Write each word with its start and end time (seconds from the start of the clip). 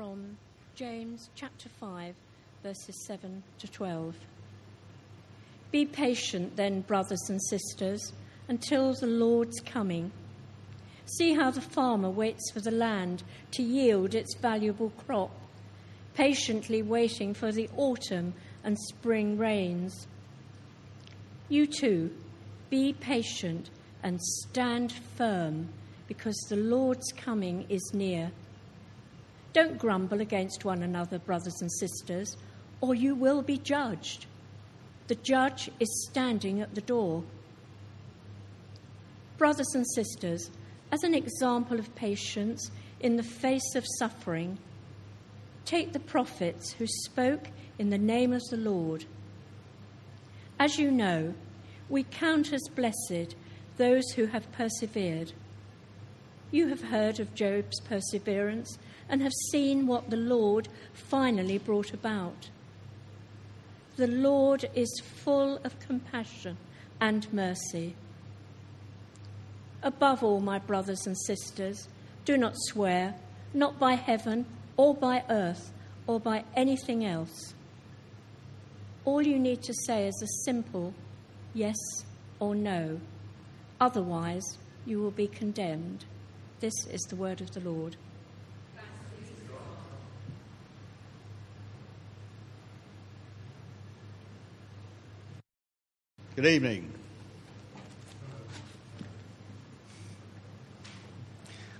from 0.00 0.38
James 0.76 1.28
chapter 1.34 1.68
5, 1.78 2.14
verses 2.62 3.04
7 3.06 3.42
to 3.58 3.68
12. 3.68 4.16
Be 5.70 5.84
patient 5.84 6.56
then, 6.56 6.80
brothers 6.80 7.20
and 7.28 7.38
sisters, 7.50 8.14
until 8.48 8.94
the 8.94 9.06
Lord's 9.06 9.60
coming. 9.60 10.10
See 11.04 11.34
how 11.34 11.50
the 11.50 11.60
farmer 11.60 12.08
waits 12.08 12.50
for 12.50 12.60
the 12.60 12.70
land 12.70 13.22
to 13.50 13.62
yield 13.62 14.14
its 14.14 14.34
valuable 14.36 14.88
crop, 15.06 15.32
patiently 16.14 16.80
waiting 16.80 17.34
for 17.34 17.52
the 17.52 17.68
autumn 17.76 18.32
and 18.64 18.78
spring 18.78 19.36
rains. 19.36 20.06
You 21.50 21.66
too, 21.66 22.10
be 22.70 22.94
patient 22.94 23.68
and 24.02 24.18
stand 24.18 24.94
firm, 25.18 25.68
because 26.08 26.38
the 26.48 26.56
Lord's 26.56 27.12
coming 27.12 27.66
is 27.68 27.90
near. 27.92 28.32
Don't 29.52 29.78
grumble 29.78 30.20
against 30.20 30.64
one 30.64 30.82
another, 30.82 31.18
brothers 31.18 31.60
and 31.60 31.70
sisters, 31.72 32.36
or 32.80 32.94
you 32.94 33.14
will 33.14 33.42
be 33.42 33.58
judged. 33.58 34.26
The 35.08 35.16
judge 35.16 35.70
is 35.80 36.08
standing 36.08 36.60
at 36.60 36.74
the 36.74 36.80
door. 36.80 37.24
Brothers 39.38 39.74
and 39.74 39.86
sisters, 39.94 40.50
as 40.92 41.02
an 41.02 41.14
example 41.14 41.78
of 41.78 41.94
patience 41.94 42.70
in 43.00 43.16
the 43.16 43.22
face 43.22 43.74
of 43.74 43.84
suffering, 43.98 44.58
take 45.64 45.92
the 45.92 46.00
prophets 46.00 46.72
who 46.72 46.86
spoke 46.86 47.48
in 47.78 47.90
the 47.90 47.98
name 47.98 48.32
of 48.32 48.42
the 48.50 48.56
Lord. 48.56 49.04
As 50.58 50.78
you 50.78 50.90
know, 50.90 51.34
we 51.88 52.04
count 52.04 52.52
as 52.52 52.62
blessed 52.74 53.34
those 53.78 54.10
who 54.10 54.26
have 54.26 54.52
persevered. 54.52 55.32
You 56.50 56.68
have 56.68 56.82
heard 56.82 57.18
of 57.18 57.34
Job's 57.34 57.80
perseverance 57.80 58.78
and 59.10 59.20
have 59.20 59.32
seen 59.50 59.86
what 59.86 60.08
the 60.08 60.16
Lord 60.16 60.68
finally 60.94 61.58
brought 61.58 61.92
about. 61.92 62.48
The 63.96 64.06
Lord 64.06 64.70
is 64.74 65.02
full 65.24 65.58
of 65.64 65.78
compassion 65.80 66.56
and 67.00 67.30
mercy. 67.32 67.94
Above 69.82 70.22
all, 70.22 70.40
my 70.40 70.58
brothers 70.58 71.06
and 71.06 71.18
sisters, 71.26 71.88
do 72.24 72.36
not 72.36 72.54
swear, 72.56 73.14
not 73.52 73.78
by 73.78 73.94
heaven 73.94 74.46
or 74.76 74.94
by 74.94 75.24
earth 75.28 75.72
or 76.06 76.20
by 76.20 76.44
anything 76.54 77.04
else. 77.04 77.54
All 79.04 79.22
you 79.22 79.38
need 79.38 79.62
to 79.62 79.74
say 79.86 80.06
is 80.06 80.22
a 80.22 80.44
simple 80.44 80.94
yes 81.52 81.76
or 82.38 82.54
no. 82.54 83.00
Otherwise, 83.80 84.44
you 84.86 85.00
will 85.00 85.10
be 85.10 85.26
condemned. 85.26 86.04
This 86.60 86.74
is 86.90 87.00
the 87.02 87.16
word 87.16 87.40
of 87.40 87.50
the 87.52 87.60
Lord. 87.60 87.96
Good 96.40 96.52
evening. 96.54 96.90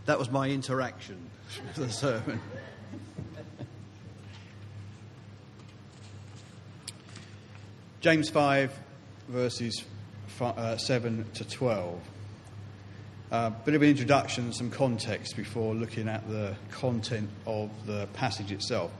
That 0.04 0.18
was 0.18 0.30
my 0.30 0.50
interaction 0.50 1.16
with 1.66 1.76
the 1.76 1.88
sermon. 1.88 2.38
James 8.02 8.28
5, 8.28 8.78
verses 9.28 9.82
uh, 10.42 10.76
7 10.76 11.24
to 11.32 11.44
12. 11.48 11.98
A 13.30 13.34
uh, 13.34 13.50
bit 13.64 13.74
of 13.74 13.80
an 13.80 13.88
introduction 13.88 14.44
and 14.44 14.54
some 14.54 14.70
context 14.70 15.38
before 15.38 15.74
looking 15.74 16.06
at 16.06 16.28
the 16.28 16.54
content 16.70 17.30
of 17.46 17.70
the 17.86 18.08
passage 18.12 18.52
itself. 18.52 18.90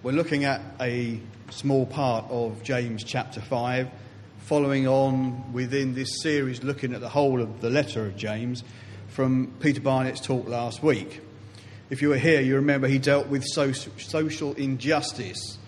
We're 0.00 0.12
looking 0.12 0.44
at 0.44 0.60
a 0.80 1.18
small 1.50 1.84
part 1.84 2.26
of 2.30 2.62
James 2.62 3.02
chapter 3.02 3.40
5, 3.40 3.88
following 4.42 4.86
on 4.86 5.52
within 5.52 5.96
this 5.96 6.22
series, 6.22 6.62
looking 6.62 6.94
at 6.94 7.00
the 7.00 7.08
whole 7.08 7.42
of 7.42 7.60
the 7.60 7.68
letter 7.68 8.06
of 8.06 8.16
James 8.16 8.62
from 9.08 9.52
Peter 9.58 9.80
Barnett's 9.80 10.20
talk 10.20 10.46
last 10.46 10.84
week. 10.84 11.20
If 11.90 12.00
you 12.00 12.10
were 12.10 12.16
here, 12.16 12.40
you 12.40 12.54
remember 12.54 12.86
he 12.86 13.00
dealt 13.00 13.26
with 13.26 13.42
social 13.44 14.54
injustice, 14.54 15.58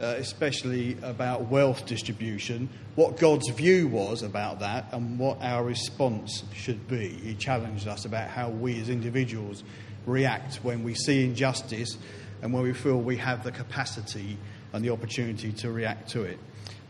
uh, 0.00 0.06
especially 0.18 0.96
about 1.00 1.42
wealth 1.42 1.86
distribution, 1.86 2.68
what 2.96 3.16
God's 3.16 3.48
view 3.50 3.86
was 3.86 4.24
about 4.24 4.58
that, 4.58 4.86
and 4.90 5.20
what 5.20 5.40
our 5.40 5.62
response 5.62 6.42
should 6.52 6.88
be. 6.88 7.10
He 7.10 7.36
challenged 7.36 7.86
us 7.86 8.06
about 8.06 8.28
how 8.28 8.48
we 8.48 8.80
as 8.80 8.88
individuals 8.88 9.62
react 10.04 10.56
when 10.64 10.82
we 10.82 10.94
see 10.94 11.24
injustice 11.24 11.96
and 12.42 12.52
where 12.52 12.62
we 12.62 12.72
feel 12.72 12.98
we 12.98 13.16
have 13.16 13.44
the 13.44 13.52
capacity 13.52 14.38
and 14.72 14.84
the 14.84 14.90
opportunity 14.90 15.52
to 15.52 15.70
react 15.70 16.08
to 16.10 16.22
it. 16.22 16.38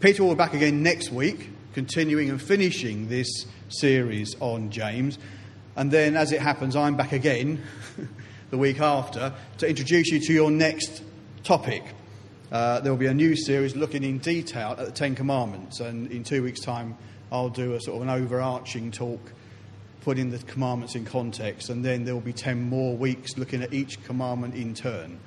Peter 0.00 0.22
will 0.22 0.30
be 0.30 0.36
back 0.36 0.54
again 0.54 0.82
next 0.82 1.10
week, 1.10 1.50
continuing 1.72 2.30
and 2.30 2.40
finishing 2.40 3.08
this 3.08 3.46
series 3.68 4.36
on 4.40 4.70
James. 4.70 5.18
And 5.76 5.90
then, 5.90 6.16
as 6.16 6.32
it 6.32 6.40
happens, 6.40 6.76
I'm 6.76 6.96
back 6.96 7.12
again 7.12 7.62
the 8.50 8.58
week 8.58 8.80
after 8.80 9.32
to 9.58 9.68
introduce 9.68 10.08
you 10.08 10.20
to 10.20 10.32
your 10.32 10.50
next 10.50 11.02
topic. 11.44 11.84
Uh, 12.50 12.80
there 12.80 12.90
will 12.90 12.98
be 12.98 13.06
a 13.06 13.14
new 13.14 13.36
series 13.36 13.76
looking 13.76 14.02
in 14.02 14.18
detail 14.18 14.74
at 14.78 14.86
the 14.86 14.92
Ten 14.92 15.14
Commandments, 15.14 15.80
and 15.80 16.10
in 16.10 16.24
two 16.24 16.42
weeks' 16.42 16.60
time, 16.60 16.96
I'll 17.30 17.50
do 17.50 17.74
a 17.74 17.80
sort 17.80 17.96
of 17.96 18.02
an 18.02 18.10
overarching 18.10 18.90
talk, 18.90 19.20
putting 20.00 20.30
the 20.30 20.38
commandments 20.38 20.94
in 20.94 21.04
context, 21.04 21.68
and 21.68 21.84
then 21.84 22.04
there 22.04 22.14
will 22.14 22.20
be 22.20 22.32
ten 22.32 22.68
more 22.68 22.96
weeks 22.96 23.36
looking 23.36 23.62
at 23.62 23.74
each 23.74 24.02
commandment 24.04 24.54
in 24.54 24.74
turn. 24.74 25.20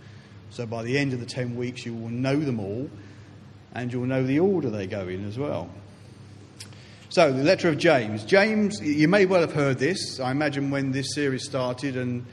So 0.52 0.66
by 0.66 0.84
the 0.84 0.98
end 0.98 1.14
of 1.14 1.20
the 1.20 1.26
10 1.26 1.56
weeks, 1.56 1.86
you 1.86 1.96
will 1.96 2.10
know 2.10 2.36
them 2.36 2.60
all 2.60 2.90
and 3.74 3.92
you'll 3.92 4.06
know 4.06 4.24
the 4.24 4.40
order 4.40 4.70
they 4.70 4.86
go 4.86 5.08
in 5.08 5.28
as 5.28 5.38
well. 5.38 5.70
So, 7.10 7.34
the 7.34 7.44
letter 7.44 7.68
of 7.68 7.78
James. 7.78 8.24
James, 8.24 8.80
you 8.82 9.10
may 9.10 9.26
well 9.26 9.42
have 9.42 9.52
heard 9.52 9.80
this. 9.80 10.22
I 10.22 10.32
imagine 10.32 10.72
when 10.72 10.92
this 10.92 11.14
series 11.14 11.44
started, 11.44 11.98
and, 11.98 12.26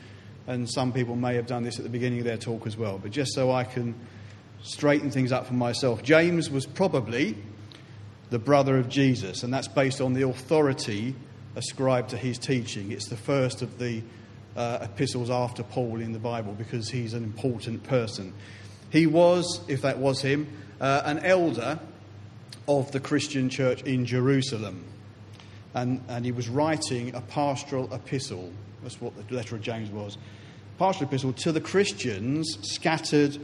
and 0.47 0.71
some 0.71 0.93
people 0.93 1.17
may 1.17 1.35
have 1.35 1.49
done 1.49 1.65
this 1.65 1.79
at 1.79 1.83
the 1.83 1.91
beginning 1.91 2.21
of 2.21 2.25
their 2.25 2.37
talk 2.37 2.65
as 2.65 2.77
well. 2.77 2.97
But 2.97 3.11
just 3.11 3.35
so 3.35 3.51
I 3.51 3.65
can 3.65 3.97
straighten 4.63 5.11
things 5.11 5.33
up 5.33 5.47
for 5.47 5.55
myself, 5.55 6.05
James 6.05 6.49
was 6.49 6.65
probably 6.65 7.37
the 8.31 8.39
brother 8.39 8.79
of 8.79 8.89
Jesus, 8.89 9.43
and 9.43 9.53
that's 9.53 9.67
based 9.67 10.01
on 10.01 10.13
the 10.13 10.29
authority 10.29 11.17
ascribed 11.57 12.11
to 12.11 12.17
his 12.17 12.39
teaching. 12.39 12.93
It's 12.93 13.09
the 13.09 13.17
first 13.17 13.63
of 13.63 13.79
the 13.81 14.03
uh, 14.57 14.79
epistles 14.83 15.31
after 15.31 15.63
Paul 15.63 16.01
in 16.01 16.13
the 16.13 16.19
Bible 16.19 16.53
because 16.53 16.89
he's 16.89 17.15
an 17.15 17.23
important 17.23 17.85
person. 17.85 18.33
He 18.91 19.07
was, 19.07 19.61
if 19.69 19.83
that 19.83 19.99
was 19.99 20.23
him, 20.23 20.49
uh, 20.81 21.03
an 21.05 21.19
elder 21.21 21.79
of 22.67 22.93
the 22.93 23.01
Christian 23.01 23.49
church 23.49 23.83
in 23.83 24.05
Jerusalem. 24.05 24.85
And, 25.75 26.03
and 26.09 26.25
he 26.25 26.33
was 26.33 26.49
writing 26.49 27.15
a 27.15 27.21
pastoral 27.21 27.93
epistle. 27.93 28.53
That's 28.83 29.01
what 29.01 29.15
the 29.29 29.35
letter 29.35 29.57
of 29.57 29.63
James 29.63 29.91
was. 29.91 30.19
Pastoral 30.79 31.09
epistle 31.09 31.33
to 31.35 31.53
the 31.53 31.61
Christians 31.61 32.59
scattered 32.63 33.39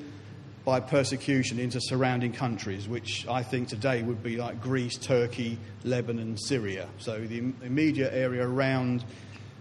by 0.64 0.80
persecution 0.80 1.58
into 1.58 1.78
surrounding 1.80 2.32
countries, 2.32 2.88
which 2.88 3.26
I 3.28 3.42
think 3.42 3.68
today 3.68 4.02
would 4.02 4.22
be 4.22 4.36
like 4.36 4.62
Greece, 4.62 4.96
Turkey, 4.96 5.58
Lebanon, 5.84 6.38
Syria. 6.38 6.88
So 6.98 7.20
the 7.20 7.52
immediate 7.62 8.14
area 8.14 8.46
around 8.46 9.04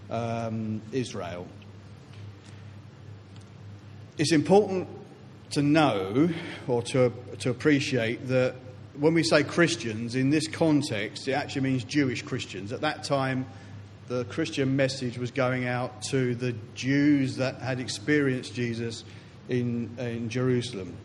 um, 0.09 0.81
Israel. 0.91 1.47
It's 4.17 4.31
important 4.31 4.87
to 5.51 5.61
know 5.61 6.29
or 6.67 6.81
to, 6.81 7.11
to 7.39 7.49
appreciate 7.49 8.27
that 8.27 8.55
when 8.97 9.13
we 9.13 9.23
say 9.23 9.43
Christians 9.43 10.15
in 10.15 10.29
this 10.29 10.47
context, 10.47 11.27
it 11.27 11.33
actually 11.33 11.61
means 11.61 11.83
Jewish 11.83 12.21
Christians. 12.21 12.71
At 12.71 12.81
that 12.81 13.03
time, 13.03 13.45
the 14.07 14.25
Christian 14.25 14.75
message 14.75 15.17
was 15.17 15.31
going 15.31 15.67
out 15.67 16.01
to 16.11 16.35
the 16.35 16.53
Jews 16.75 17.37
that 17.37 17.59
had 17.59 17.79
experienced 17.79 18.53
Jesus 18.53 19.03
in, 19.49 19.89
in 19.97 20.29
Jerusalem. 20.29 20.95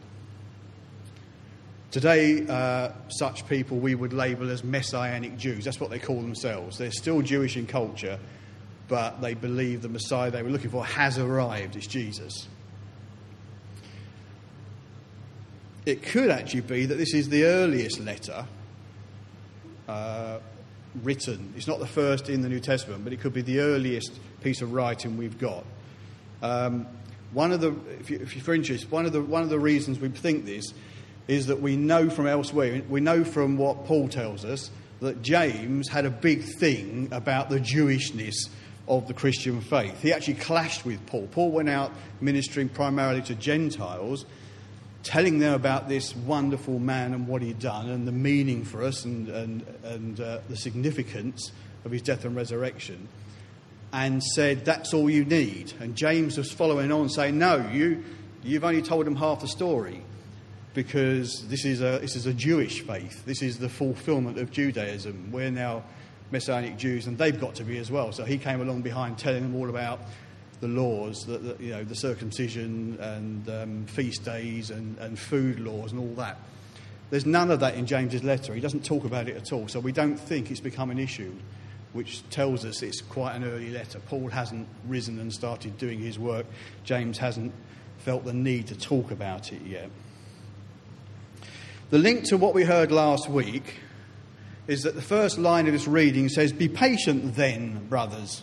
Today, 1.91 2.47
uh, 2.47 2.91
such 3.09 3.49
people 3.49 3.79
we 3.79 3.95
would 3.95 4.13
label 4.13 4.51
as 4.51 4.63
Messianic 4.63 5.39
Jews. 5.39 5.65
That's 5.65 5.81
what 5.81 5.89
they 5.89 5.99
call 5.99 6.21
themselves. 6.21 6.77
They're 6.77 6.91
still 6.91 7.23
Jewish 7.23 7.57
in 7.57 7.67
culture, 7.67 8.19
but 8.89 9.21
they 9.21 9.35
believe 9.35 9.83
the 9.83 9.89
Messiah 9.89 10.31
they 10.31 10.43
were 10.43 10.51
looking 10.51 10.71
for 10.71 10.85
has 10.85 11.19
arrived. 11.19 11.77
It's 11.77 11.87
Jesus. 11.87 12.49
It 15.87 16.03
could 16.03 16.31
actually 16.31 16.63
be 16.63 16.87
that 16.87 16.97
this 16.97 17.15
is 17.15 17.29
the 17.29 17.45
earliest 17.45 18.01
letter 18.01 18.47
uh, 19.89 20.39
written. 21.03 21.53
It's 21.57 21.67
not 21.67 21.79
the 21.79 21.87
first 21.87 22.29
in 22.29 22.43
the 22.43 22.49
New 22.49 22.61
Testament, 22.61 23.05
but 23.05 23.13
it 23.13 23.21
could 23.21 23.33
be 23.33 23.43
the 23.43 23.61
earliest 23.61 24.19
piece 24.43 24.61
of 24.61 24.73
writing 24.73 25.17
we've 25.17 25.39
got. 25.39 25.65
Um, 26.43 26.87
one 27.33 27.53
of 27.53 27.61
the, 27.61 27.75
if, 28.01 28.11
you, 28.11 28.19
if 28.21 28.37
you're 28.37 28.55
interested, 28.55 28.91
one 28.91 29.07
of 29.07 29.13
the 29.13 29.21
one 29.21 29.43
of 29.43 29.51
the 29.51 29.59
reasons 29.59 29.99
we 29.99 30.09
think 30.09 30.45
this 30.45 30.73
is 31.27 31.47
that 31.49 31.61
we 31.61 31.77
know 31.77 32.09
from 32.09 32.27
elsewhere, 32.27 32.83
we 32.89 33.01
know 33.01 33.23
from 33.23 33.59
what 33.59 33.85
Paul 33.85 34.09
tells 34.09 34.45
us 34.45 34.71
that 35.01 35.23
James 35.23 35.89
had 35.89 36.07
a 36.07 36.11
big 36.11 36.43
thing 36.59 37.09
about 37.13 37.51
the 37.51 37.61
Jewishness 37.61 38.35
of 38.89 39.07
the 39.07 39.15
Christian 39.15 39.61
faith. 39.61 40.03
He 40.03 40.13
actually 40.13 40.35
clashed 40.35 40.85
with 40.85 41.05
Paul. 41.07 41.29
Paul 41.31 41.51
went 41.51 41.69
out 41.69 41.93
ministering 42.21 42.69
primarily 42.69 43.23
to 43.23 43.35
Gentiles, 43.35 44.25
telling 45.03 45.39
them 45.39 45.55
about 45.55 45.89
this 45.89 46.17
wonderful 46.17 46.79
man 46.79 47.15
and 47.15 47.29
what 47.29 47.43
he'd 47.43 47.59
done 47.59 47.89
and 47.89 48.09
the 48.09 48.13
meaning 48.13 48.65
for 48.65 48.83
us 48.83 49.05
and, 49.05 49.29
and, 49.29 49.63
and 49.85 50.21
uh, 50.21 50.39
the 50.49 50.57
significance 50.57 51.53
of 51.85 51.93
his 51.93 52.03
death 52.03 52.25
and 52.25 52.35
resurrection, 52.35 53.09
and 53.93 54.23
said, 54.23 54.65
That's 54.65 54.93
all 54.93 55.09
you 55.09 55.25
need. 55.25 55.73
And 55.81 55.95
James 55.95 56.37
was 56.37 56.51
following 56.51 56.91
on, 56.91 57.09
saying, 57.09 57.39
No, 57.39 57.69
you, 57.73 58.05
you've 58.43 58.65
only 58.65 58.83
told 58.83 59.07
them 59.07 59.17
half 59.17 59.41
the 59.41 59.49
story 59.49 60.03
because 60.75 61.47
this 61.49 61.65
is, 61.65 61.81
a, 61.81 61.99
this 61.99 62.15
is 62.15 62.27
a 62.27 62.35
Jewish 62.35 62.83
faith. 62.83 63.25
This 63.25 63.43
is 63.43 63.59
the 63.59 63.69
fulfillment 63.69 64.39
of 64.39 64.51
Judaism. 64.51 65.31
We're 65.33 65.51
now 65.51 65.85
Messianic 66.31 66.77
Jews, 66.77 67.07
and 67.07 67.17
they've 67.17 67.39
got 67.39 67.55
to 67.57 67.65
be 67.65 67.79
as 67.79 67.91
well. 67.91 68.13
So 68.13 68.25
he 68.25 68.39
came 68.39 68.61
along 68.61 68.83
behind 68.83 69.19
telling 69.19 69.43
them 69.43 69.55
all 69.55 69.69
about 69.69 70.01
the 70.61 70.69
laws, 70.69 71.25
the, 71.25 71.39
the 71.39 71.65
you 71.65 71.71
know, 71.71 71.85
the 71.85 71.95
circumcision 71.95 72.99
and 73.01 73.49
um, 73.49 73.87
feast 73.87 74.25
days 74.25 74.71
and, 74.71 74.99
and 74.99 75.19
food 75.19 75.61
laws 75.61 75.93
and 75.93 76.01
all 76.01 76.15
that. 76.17 76.39
There's 77.11 77.27
none 77.27 77.51
of 77.51 77.61
that 77.61 77.75
in 77.75 77.87
James's 77.87 78.23
letter. 78.23 78.55
He 78.55 78.61
doesn't 78.61 78.85
talk 78.85 79.05
about 79.05 79.29
it 79.29 79.37
at 79.37 79.53
all. 79.53 79.69
So 79.69 79.81
we 79.81 79.93
don't 79.93 80.19
think 80.19 80.51
it's 80.51 80.61
become 80.61 80.91
an 80.91 80.99
issue, 80.99 81.33
which 81.93 82.29
tells 82.29 82.65
us 82.65 82.83
it's 82.83 83.01
quite 83.01 83.35
an 83.35 83.45
early 83.45 83.71
letter. 83.71 83.99
Paul 84.01 84.29
hasn't 84.29 84.69
risen 84.87 85.19
and 85.19 85.33
started 85.33 85.79
doing 85.79 86.01
his 86.01 86.19
work. 86.19 86.45
James 86.85 87.17
hasn't 87.19 87.53
felt 87.99 88.25
the 88.25 88.35
need 88.35 88.67
to 88.67 88.77
talk 88.77 89.11
about 89.11 89.53
it 89.53 89.63
yet. 89.63 89.91
The 91.91 91.99
link 91.99 92.25
to 92.25 92.37
what 92.37 92.53
we 92.53 92.65
heard 92.65 92.93
last 92.93 93.31
week 93.31 93.77
is 94.69 94.83
that 94.83 94.95
the 94.95 95.03
first 95.03 95.39
line 95.39 95.67
of 95.67 95.73
this 95.73 95.89
reading 95.89 96.29
says, 96.29 96.53
Be 96.53 96.69
patient 96.69 97.35
then, 97.35 97.87
brothers. 97.89 98.43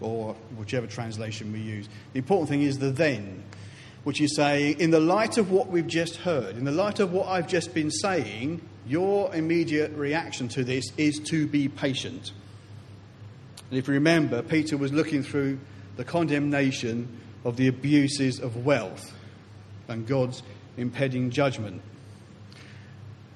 Or 0.00 0.34
whichever 0.56 0.86
translation 0.86 1.52
we 1.52 1.60
use. 1.60 1.88
The 2.12 2.18
important 2.18 2.48
thing 2.48 2.62
is 2.62 2.78
the 2.78 2.90
then, 2.90 3.44
which 4.04 4.20
is 4.20 4.34
saying, 4.34 4.80
in 4.80 4.90
the 4.90 5.00
light 5.00 5.38
of 5.38 5.50
what 5.50 5.68
we've 5.68 5.86
just 5.86 6.16
heard, 6.16 6.56
in 6.56 6.64
the 6.64 6.72
light 6.72 7.00
of 7.00 7.12
what 7.12 7.28
I've 7.28 7.46
just 7.46 7.74
been 7.74 7.90
saying, 7.90 8.62
your 8.86 9.34
immediate 9.34 9.92
reaction 9.92 10.48
to 10.48 10.64
this 10.64 10.90
is 10.96 11.18
to 11.26 11.46
be 11.46 11.68
patient. 11.68 12.32
And 13.70 13.78
if 13.78 13.88
you 13.88 13.94
remember, 13.94 14.42
Peter 14.42 14.76
was 14.76 14.92
looking 14.92 15.22
through 15.22 15.58
the 15.96 16.04
condemnation 16.04 17.08
of 17.44 17.56
the 17.56 17.68
abuses 17.68 18.38
of 18.38 18.64
wealth 18.64 19.12
and 19.88 20.06
God's 20.06 20.42
impending 20.76 21.30
judgment 21.30 21.82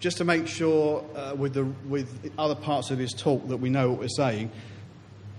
just 0.01 0.17
to 0.17 0.25
make 0.25 0.49
sure 0.49 1.05
uh, 1.15 1.35
with, 1.37 1.55
the, 1.55 1.65
with 1.87 2.33
other 2.39 2.55
parts 2.55 2.91
of 2.91 2.99
his 2.99 3.13
talk 3.13 3.47
that 3.49 3.59
we 3.59 3.69
know 3.69 3.91
what 3.91 4.01
we're 4.01 4.09
saying, 4.09 4.51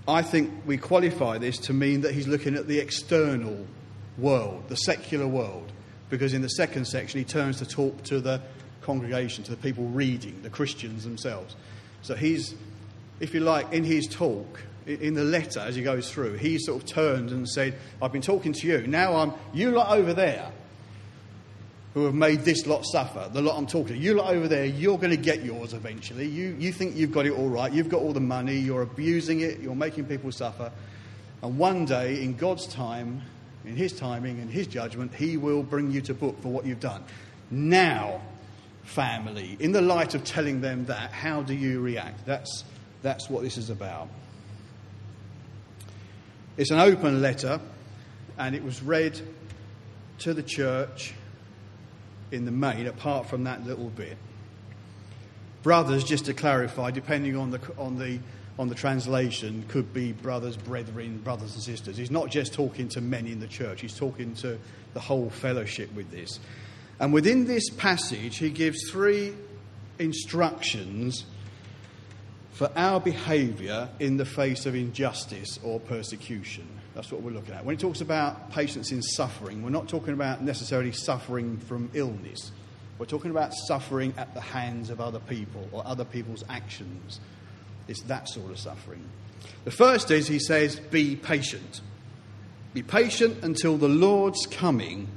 I 0.08 0.22
think 0.22 0.52
we 0.66 0.78
qualify 0.78 1.40
this 1.40 1.58
to 1.60 1.74
mean 1.74 2.02
that 2.02 2.14
he's 2.14 2.28
looking 2.28 2.56
at 2.56 2.68
the 2.68 2.80
external 2.80 3.66
world, 4.18 4.64
the 4.70 4.76
secular 4.76 5.28
world, 5.28 5.72
because 6.10 6.34
in 6.34 6.42
the 6.42 6.50
second 6.50 6.86
section 6.86 7.20
he 7.20 7.26
turns 7.26 7.58
to 7.58 7.66
talk 7.66 8.04
to 8.04 8.20
the 8.20 8.42
congregation, 8.82 9.44
to 9.46 9.52
the 9.52 9.58
people 9.58 9.86
reading, 9.86 10.40
the 10.44 10.50
Christians 10.50 11.04
themselves. 11.04 11.56
So 12.04 12.16
he's, 12.16 12.56
if 13.20 13.34
you 13.34 13.40
like, 13.40 13.72
in 13.74 13.84
his 13.84 14.08
talk, 14.08 14.62
in 14.86 15.14
the 15.14 15.24
letter 15.24 15.60
as 15.60 15.76
he 15.76 15.82
goes 15.82 16.12
through, 16.12 16.38
he 16.38 16.58
sort 16.60 16.84
of 16.84 16.88
turned 16.88 17.32
and 17.32 17.48
said, 17.48 17.76
I've 18.02 18.12
been 18.12 18.22
talking 18.22 18.54
to 18.54 18.68
you. 18.68 18.86
Now 18.86 19.16
I'm, 19.16 19.34
you 19.54 19.72
lot 19.72 19.98
over 19.98 20.14
there 20.14 20.52
who 21.94 22.06
have 22.06 22.14
made 22.14 22.42
this 22.42 22.66
lot 22.66 22.86
suffer, 22.86 23.30
the 23.34 23.42
lot 23.42 23.58
I'm 23.58 23.68
talking 23.68 23.96
to. 23.96 23.98
You 23.98 24.14
lot 24.14 24.34
over 24.34 24.48
there, 24.48 24.66
you're 24.66 24.98
going 24.98 25.12
to 25.12 25.18
get 25.18 25.44
yours 25.44 25.74
eventually. 25.74 26.26
You, 26.26 26.56
you 26.58 26.72
think 26.72 26.96
you've 26.96 27.12
got 27.12 27.26
it 27.26 27.34
all 27.34 27.50
right, 27.50 27.72
you've 27.72 27.90
got 27.90 28.02
all 28.02 28.14
the 28.14 28.22
money, 28.22 28.58
you're 28.58 28.82
abusing 28.82 29.42
it, 29.42 29.60
you're 29.60 29.76
making 29.76 30.06
people 30.06 30.32
suffer. 30.32 30.72
And 31.44 31.58
one 31.58 31.86
day, 31.86 32.24
in 32.24 32.38
God's 32.38 32.66
time, 32.68 33.24
in 33.66 33.76
His 33.76 33.92
timing 33.94 34.40
and 34.40 34.50
His 34.50 34.68
judgment, 34.68 35.14
He 35.14 35.36
will 35.36 35.64
bring 35.64 35.92
you 35.92 36.02
to 36.02 36.14
book 36.14 36.42
for 36.42 36.50
what 36.50 36.66
you've 36.66 36.80
done. 36.80 37.04
Now, 37.50 38.22
family, 38.84 39.58
in 39.60 39.74
the 39.74 39.82
light 39.82 40.16
of 40.16 40.24
telling 40.24 40.62
them 40.62 40.86
that, 40.86 41.12
how 41.12 41.42
do 41.42 41.54
you 41.54 41.82
react? 41.82 42.26
That's, 42.26 42.64
that's 43.02 43.30
what 43.30 43.44
this 43.44 43.58
is 43.58 43.70
about. 43.70 44.08
It's 46.56 46.72
an 46.72 46.80
open 46.80 47.22
letter, 47.22 47.60
and 48.38 48.56
it 48.56 48.64
was 48.64 48.82
read 48.82 49.20
to 50.20 50.34
the 50.34 50.44
church 50.44 51.14
in 52.32 52.46
the 52.46 52.52
main, 52.52 52.88
apart 52.88 53.28
from 53.28 53.44
that 53.44 53.66
little 53.66 53.90
bit. 53.90 54.18
Brothers, 55.64 56.04
just 56.04 56.26
to 56.26 56.34
clarify, 56.34 56.92
depending 56.92 57.36
on 57.36 57.52
the, 57.52 57.60
on 57.78 57.98
the, 57.98 58.20
on 58.58 58.68
the 58.68 58.76
translation, 58.76 59.64
could 59.68 59.94
be 59.94 60.12
brothers, 60.12 60.58
brethren, 60.58 61.20
brothers 61.20 61.54
and 61.54 61.64
sisters. 61.64 61.98
He's 61.98 62.12
not 62.12 62.30
just 62.30 62.54
talking 62.54 62.90
to 62.90 63.02
men 63.02 63.28
in 63.28 63.40
the 63.40 63.48
church, 63.48 63.82
he's 63.82 63.96
talking 63.96 64.34
to 64.36 64.58
the 64.94 65.00
whole 65.00 65.30
fellowship 65.30 65.94
with 65.94 66.10
this. 66.12 66.40
And 67.00 67.14
within 67.14 67.46
this 67.46 67.70
passage, 67.70 68.38
he 68.38 68.50
gives 68.50 68.90
three 68.90 69.34
instructions 70.00 71.26
for 72.52 72.72
our 72.76 73.00
behaviour 73.00 73.90
in 74.00 74.18
the 74.18 74.26
face 74.26 74.66
of 74.66 74.76
injustice 74.76 75.60
or 75.64 75.80
persecution. 75.80 76.68
That's 76.94 77.12
what 77.12 77.22
we're 77.22 77.32
looking 77.32 77.54
at. 77.54 77.64
When 77.64 77.76
it 77.76 77.80
talks 77.80 78.02
about 78.02 78.52
patience 78.52 78.92
in 78.92 79.02
suffering, 79.02 79.64
we're 79.64 79.70
not 79.70 79.88
talking 79.88 80.14
about 80.14 80.44
necessarily 80.44 80.92
suffering 80.92 81.58
from 81.58 81.90
illness. 81.94 82.52
We're 82.98 83.06
talking 83.06 83.32
about 83.32 83.54
suffering 83.54 84.14
at 84.18 84.34
the 84.34 84.42
hands 84.42 84.90
of 84.90 85.00
other 85.00 85.20
people 85.20 85.68
or 85.72 85.86
other 85.86 86.04
people's 86.06 86.44
actions. 86.50 87.20
It's 87.88 88.02
that 88.04 88.28
sort 88.28 88.52
of 88.52 88.60
suffering. 88.60 89.04
The 89.64 89.72
first 89.72 90.12
is 90.12 90.28
he 90.28 90.40
says, 90.40 90.80
Be 90.80 91.16
patient. 91.16 91.82
Be 92.74 92.84
patient 92.84 93.44
until 93.44 93.78
the 93.78 93.90
Lord's 93.90 94.46
coming, 94.46 95.08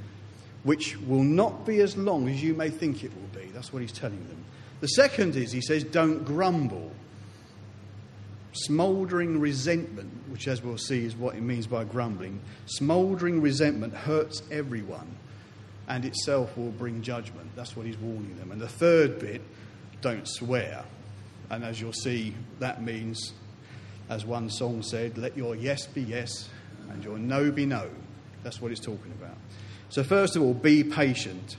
which 0.63 0.97
will 1.01 1.23
not 1.23 1.65
be 1.65 1.81
as 1.81 1.95
long 1.95 2.27
as 2.27 2.41
you 2.41 2.53
may 2.53 2.69
think 2.69 3.03
it 3.03 3.11
will 3.13 3.39
be. 3.39 3.49
That's 3.49 3.71
what 3.71 3.81
he's 3.81 3.91
telling 3.91 4.25
them. 4.27 4.43
The 4.81 4.87
second 4.87 5.35
is 5.35 5.51
he 5.51 5.61
says, 5.61 5.83
Don't 5.83 6.23
grumble 6.25 6.91
smouldering 8.55 9.39
resentment, 9.39 10.11
which, 10.29 10.47
as 10.47 10.61
we'll 10.61 10.77
see, 10.77 11.05
is 11.05 11.15
what 11.15 11.35
it 11.35 11.41
means 11.41 11.67
by 11.67 11.83
grumbling, 11.83 12.39
smouldering 12.65 13.41
resentment 13.41 13.93
hurts 13.93 14.41
everyone 14.51 15.15
and 15.87 16.05
itself 16.05 16.57
will 16.57 16.71
bring 16.71 17.01
judgment. 17.01 17.49
That's 17.55 17.75
what 17.75 17.85
he's 17.85 17.97
warning 17.97 18.37
them. 18.37 18.51
And 18.51 18.59
the 18.59 18.67
third 18.67 19.19
bit, 19.19 19.41
don't 20.01 20.27
swear. 20.27 20.83
And 21.49 21.63
as 21.63 21.79
you'll 21.79 21.93
see, 21.93 22.33
that 22.59 22.81
means, 22.81 23.33
as 24.09 24.25
one 24.25 24.49
song 24.49 24.81
said, 24.81 25.17
let 25.17 25.37
your 25.37 25.55
yes 25.55 25.85
be 25.85 26.01
yes 26.01 26.49
and 26.89 27.03
your 27.03 27.17
no 27.17 27.51
be 27.51 27.65
no. 27.65 27.89
That's 28.43 28.61
what 28.61 28.71
it's 28.71 28.81
talking 28.81 29.11
about. 29.11 29.35
So, 29.89 30.03
first 30.03 30.35
of 30.35 30.41
all, 30.41 30.53
be 30.53 30.83
patient. 30.83 31.57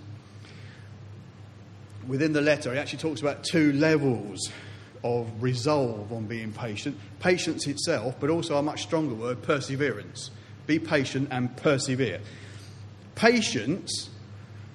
Within 2.07 2.33
the 2.33 2.41
letter, 2.41 2.73
he 2.73 2.79
actually 2.79 2.99
talks 2.99 3.21
about 3.21 3.45
two 3.45 3.73
levels 3.73 4.51
of 5.05 5.31
resolve 5.43 6.13
on 6.13 6.27
being 6.27 6.53
patient, 6.53 6.99
patience 7.21 7.67
itself, 7.67 8.17
but 8.21 8.31
also 8.31 8.57
a 8.57 8.63
much 8.63 8.83
stronger 8.83 9.15
word, 9.15 9.43
perseverance. 9.43 10.31
Be 10.67 10.79
patient 10.79 11.29
and 11.31 11.55
persevere. 11.57 12.21
Patience, 13.15 14.11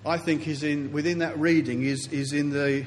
I 0.06 0.18
think, 0.18 0.48
is 0.48 0.64
in 0.64 0.92
within 0.92 1.20
that 1.20 1.38
reading 1.38 1.84
is, 1.84 2.08
is 2.08 2.34
in 2.34 2.50
the 2.50 2.86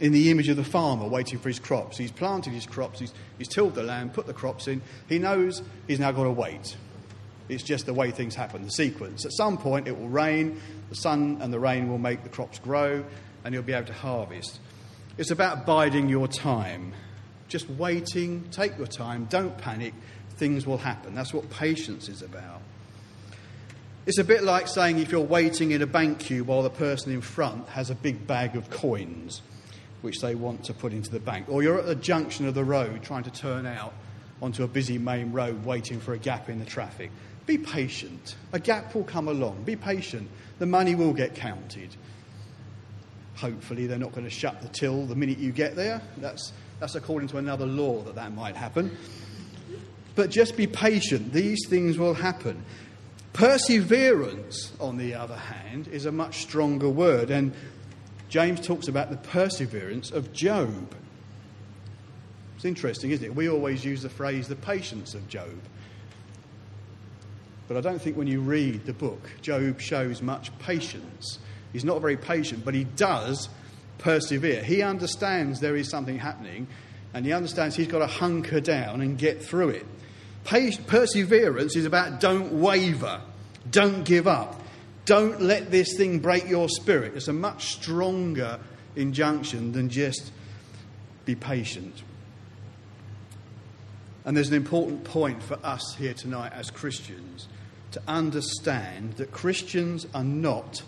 in 0.00 0.10
the 0.12 0.30
image 0.30 0.48
of 0.48 0.56
the 0.56 0.64
farmer 0.64 1.06
waiting 1.06 1.38
for 1.38 1.48
his 1.48 1.60
crops. 1.60 1.96
He's 1.96 2.10
planted 2.10 2.52
his 2.52 2.66
crops, 2.66 2.98
he's, 2.98 3.14
he's 3.38 3.46
tilled 3.46 3.76
the 3.76 3.84
land, 3.84 4.12
put 4.12 4.26
the 4.26 4.34
crops 4.34 4.66
in. 4.66 4.82
He 5.08 5.20
knows 5.20 5.62
he's 5.86 6.00
now 6.00 6.10
got 6.10 6.24
to 6.24 6.30
wait. 6.30 6.76
It's 7.48 7.62
just 7.62 7.86
the 7.86 7.94
way 7.94 8.10
things 8.10 8.34
happen, 8.34 8.64
the 8.64 8.70
sequence. 8.70 9.24
At 9.24 9.32
some 9.32 9.58
point, 9.58 9.86
it 9.86 9.96
will 9.96 10.08
rain, 10.08 10.60
the 10.88 10.96
sun 10.96 11.38
and 11.40 11.52
the 11.52 11.60
rain 11.60 11.88
will 11.88 11.98
make 11.98 12.24
the 12.24 12.28
crops 12.28 12.58
grow, 12.58 13.04
and 13.44 13.54
he'll 13.54 13.62
be 13.62 13.72
able 13.72 13.86
to 13.86 13.92
harvest. 13.92 14.58
It's 15.18 15.30
about 15.30 15.66
biding 15.66 16.08
your 16.08 16.26
time. 16.26 16.94
Just 17.48 17.68
waiting, 17.68 18.48
take 18.50 18.78
your 18.78 18.86
time, 18.86 19.26
don't 19.26 19.56
panic, 19.58 19.92
things 20.36 20.66
will 20.66 20.78
happen. 20.78 21.14
That's 21.14 21.34
what 21.34 21.50
patience 21.50 22.08
is 22.08 22.22
about. 22.22 22.62
It's 24.06 24.18
a 24.18 24.24
bit 24.24 24.42
like 24.42 24.66
saying 24.68 24.98
if 24.98 25.12
you're 25.12 25.20
waiting 25.20 25.70
in 25.70 25.82
a 25.82 25.86
bank 25.86 26.18
queue 26.18 26.44
while 26.44 26.62
the 26.62 26.70
person 26.70 27.12
in 27.12 27.20
front 27.20 27.68
has 27.68 27.90
a 27.90 27.94
big 27.94 28.26
bag 28.26 28.56
of 28.56 28.70
coins 28.70 29.42
which 30.00 30.20
they 30.20 30.34
want 30.34 30.64
to 30.64 30.74
put 30.74 30.92
into 30.92 31.10
the 31.10 31.20
bank, 31.20 31.46
or 31.48 31.62
you're 31.62 31.78
at 31.78 31.86
the 31.86 31.94
junction 31.94 32.48
of 32.48 32.54
the 32.54 32.64
road 32.64 33.02
trying 33.02 33.22
to 33.22 33.30
turn 33.30 33.66
out 33.66 33.92
onto 34.40 34.64
a 34.64 34.66
busy 34.66 34.98
main 34.98 35.30
road 35.30 35.64
waiting 35.64 36.00
for 36.00 36.14
a 36.14 36.18
gap 36.18 36.48
in 36.48 36.58
the 36.58 36.64
traffic. 36.64 37.10
Be 37.46 37.58
patient. 37.58 38.34
A 38.52 38.58
gap 38.58 38.94
will 38.94 39.04
come 39.04 39.28
along. 39.28 39.62
Be 39.62 39.76
patient. 39.76 40.28
The 40.58 40.66
money 40.66 40.96
will 40.96 41.12
get 41.12 41.36
counted. 41.36 41.94
Hopefully, 43.36 43.86
they're 43.86 43.98
not 43.98 44.12
going 44.12 44.24
to 44.24 44.30
shut 44.30 44.60
the 44.62 44.68
till 44.68 45.06
the 45.06 45.16
minute 45.16 45.38
you 45.38 45.52
get 45.52 45.74
there. 45.74 46.02
That's, 46.18 46.52
that's 46.80 46.94
according 46.94 47.28
to 47.30 47.38
another 47.38 47.66
law 47.66 48.02
that 48.02 48.14
that 48.16 48.32
might 48.32 48.56
happen. 48.56 48.96
But 50.14 50.30
just 50.30 50.56
be 50.56 50.66
patient. 50.66 51.32
These 51.32 51.66
things 51.68 51.98
will 51.98 52.14
happen. 52.14 52.64
Perseverance, 53.32 54.72
on 54.78 54.98
the 54.98 55.14
other 55.14 55.36
hand, 55.36 55.88
is 55.88 56.04
a 56.04 56.12
much 56.12 56.42
stronger 56.42 56.88
word. 56.88 57.30
And 57.30 57.54
James 58.28 58.60
talks 58.66 58.88
about 58.88 59.10
the 59.10 59.16
perseverance 59.16 60.10
of 60.10 60.32
Job. 60.32 60.94
It's 62.56 62.64
interesting, 62.64 63.10
isn't 63.10 63.24
it? 63.24 63.34
We 63.34 63.48
always 63.48 63.84
use 63.84 64.02
the 64.02 64.10
phrase 64.10 64.48
the 64.48 64.56
patience 64.56 65.14
of 65.14 65.26
Job. 65.28 65.50
But 67.68 67.76
I 67.78 67.80
don't 67.80 68.00
think 68.00 68.16
when 68.16 68.26
you 68.26 68.40
read 68.40 68.84
the 68.84 68.92
book, 68.92 69.30
Job 69.40 69.80
shows 69.80 70.20
much 70.20 70.56
patience. 70.58 71.38
He's 71.72 71.84
not 71.84 72.00
very 72.00 72.16
patient, 72.16 72.64
but 72.64 72.74
he 72.74 72.84
does 72.84 73.48
persevere. 73.98 74.62
He 74.62 74.82
understands 74.82 75.60
there 75.60 75.76
is 75.76 75.88
something 75.88 76.18
happening, 76.18 76.66
and 77.14 77.24
he 77.24 77.32
understands 77.32 77.76
he's 77.76 77.88
got 77.88 78.00
to 78.00 78.06
hunker 78.06 78.60
down 78.60 79.00
and 79.00 79.16
get 79.16 79.42
through 79.42 79.70
it. 79.70 79.86
Perseverance 80.44 81.76
is 81.76 81.86
about 81.86 82.20
don't 82.20 82.52
waver, 82.60 83.20
don't 83.70 84.04
give 84.04 84.26
up, 84.26 84.60
don't 85.04 85.40
let 85.40 85.70
this 85.70 85.96
thing 85.96 86.18
break 86.18 86.48
your 86.48 86.68
spirit. 86.68 87.14
It's 87.14 87.28
a 87.28 87.32
much 87.32 87.66
stronger 87.66 88.58
injunction 88.96 89.72
than 89.72 89.88
just 89.88 90.32
be 91.24 91.34
patient. 91.34 92.02
And 94.24 94.36
there's 94.36 94.48
an 94.48 94.54
important 94.54 95.04
point 95.04 95.42
for 95.42 95.58
us 95.64 95.96
here 95.98 96.14
tonight 96.14 96.52
as 96.54 96.70
Christians 96.70 97.48
to 97.92 98.02
understand 98.06 99.14
that 99.14 99.32
Christians 99.32 100.06
are 100.14 100.24
not 100.24 100.82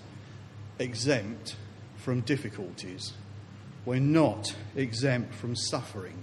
exempt 0.79 1.57
from 1.97 2.21
difficulties. 2.21 3.13
We're 3.85 4.01
not 4.01 4.55
exempt 4.77 5.35
from 5.35 5.57
suffering. 5.57 6.17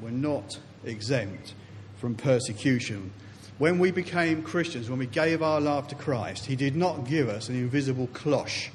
We're 0.00 0.10
not 0.10 0.58
exempt 0.84 1.54
from 1.96 2.14
persecution. 2.14 3.12
When 3.58 3.78
we 3.78 3.90
became 3.90 4.42
Christians, 4.42 4.90
when 4.90 4.98
we 4.98 5.06
gave 5.06 5.42
our 5.42 5.60
life 5.60 5.88
to 5.88 5.94
Christ, 5.94 6.44
He 6.44 6.56
did 6.56 6.76
not 6.76 7.06
give 7.06 7.28
us 7.28 7.48
an 7.48 7.56
invisible 7.56 8.06
cloche 8.08 8.70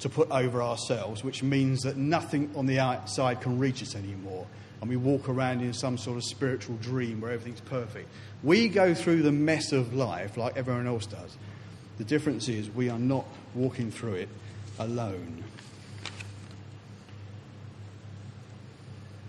to 0.00 0.08
put 0.08 0.30
over 0.30 0.62
ourselves, 0.62 1.22
which 1.22 1.42
means 1.42 1.82
that 1.82 1.98
nothing 1.98 2.50
on 2.56 2.64
the 2.64 2.78
outside 2.78 3.42
can 3.42 3.58
reach 3.58 3.82
us 3.82 3.94
anymore. 3.94 4.46
And 4.80 4.88
we 4.88 4.96
walk 4.96 5.28
around 5.28 5.60
in 5.60 5.74
some 5.74 5.98
sort 5.98 6.16
of 6.16 6.24
spiritual 6.24 6.76
dream 6.76 7.20
where 7.20 7.32
everything's 7.32 7.60
perfect. 7.60 8.08
We 8.42 8.68
go 8.68 8.94
through 8.94 9.22
the 9.22 9.32
mess 9.32 9.72
of 9.72 9.92
life 9.92 10.38
like 10.38 10.56
everyone 10.56 10.86
else 10.86 11.04
does. 11.04 11.36
The 12.00 12.06
difference 12.06 12.48
is 12.48 12.70
we 12.70 12.88
are 12.88 12.98
not 12.98 13.26
walking 13.54 13.90
through 13.90 14.14
it 14.14 14.30
alone. 14.78 15.44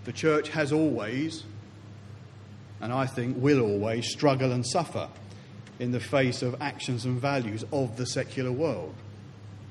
The 0.06 0.12
church 0.12 0.48
has 0.48 0.72
always, 0.72 1.44
and 2.80 2.90
I 2.90 3.04
think 3.04 3.36
will 3.38 3.60
always, 3.60 4.10
struggle 4.10 4.52
and 4.52 4.66
suffer 4.66 5.10
in 5.80 5.92
the 5.92 6.00
face 6.00 6.40
of 6.40 6.62
actions 6.62 7.04
and 7.04 7.20
values 7.20 7.62
of 7.74 7.98
the 7.98 8.06
secular 8.06 8.50
world. 8.50 8.94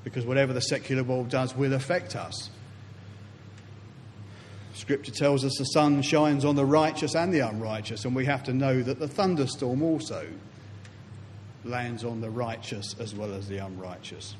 Because 0.04 0.24
whatever 0.24 0.54
the 0.54 0.62
secular 0.62 1.02
world 1.02 1.30
does 1.30 1.56
will 1.56 1.74
affect 1.74 2.16
us. 2.16 2.52
Scripture 4.76 5.12
tells 5.12 5.44
us 5.44 5.56
the 5.58 5.64
sun 5.64 6.04
shines 6.04 6.46
on 6.46 6.56
the 6.56 6.66
righteous 6.66 7.16
and 7.16 7.34
the 7.34 7.40
unrighteous, 7.40 8.06
and 8.06 8.16
we 8.16 8.26
have 8.26 8.44
to 8.44 8.54
know 8.54 8.84
that 8.84 9.00
the 9.00 9.08
thunderstorm 9.08 9.82
also 9.82 10.28
lands 11.64 12.04
on 12.04 12.22
the 12.22 12.30
righteous 12.30 12.96
as 13.00 13.14
well 13.14 13.34
as 13.34 13.48
the 13.48 13.58
unrighteous. 13.58 14.36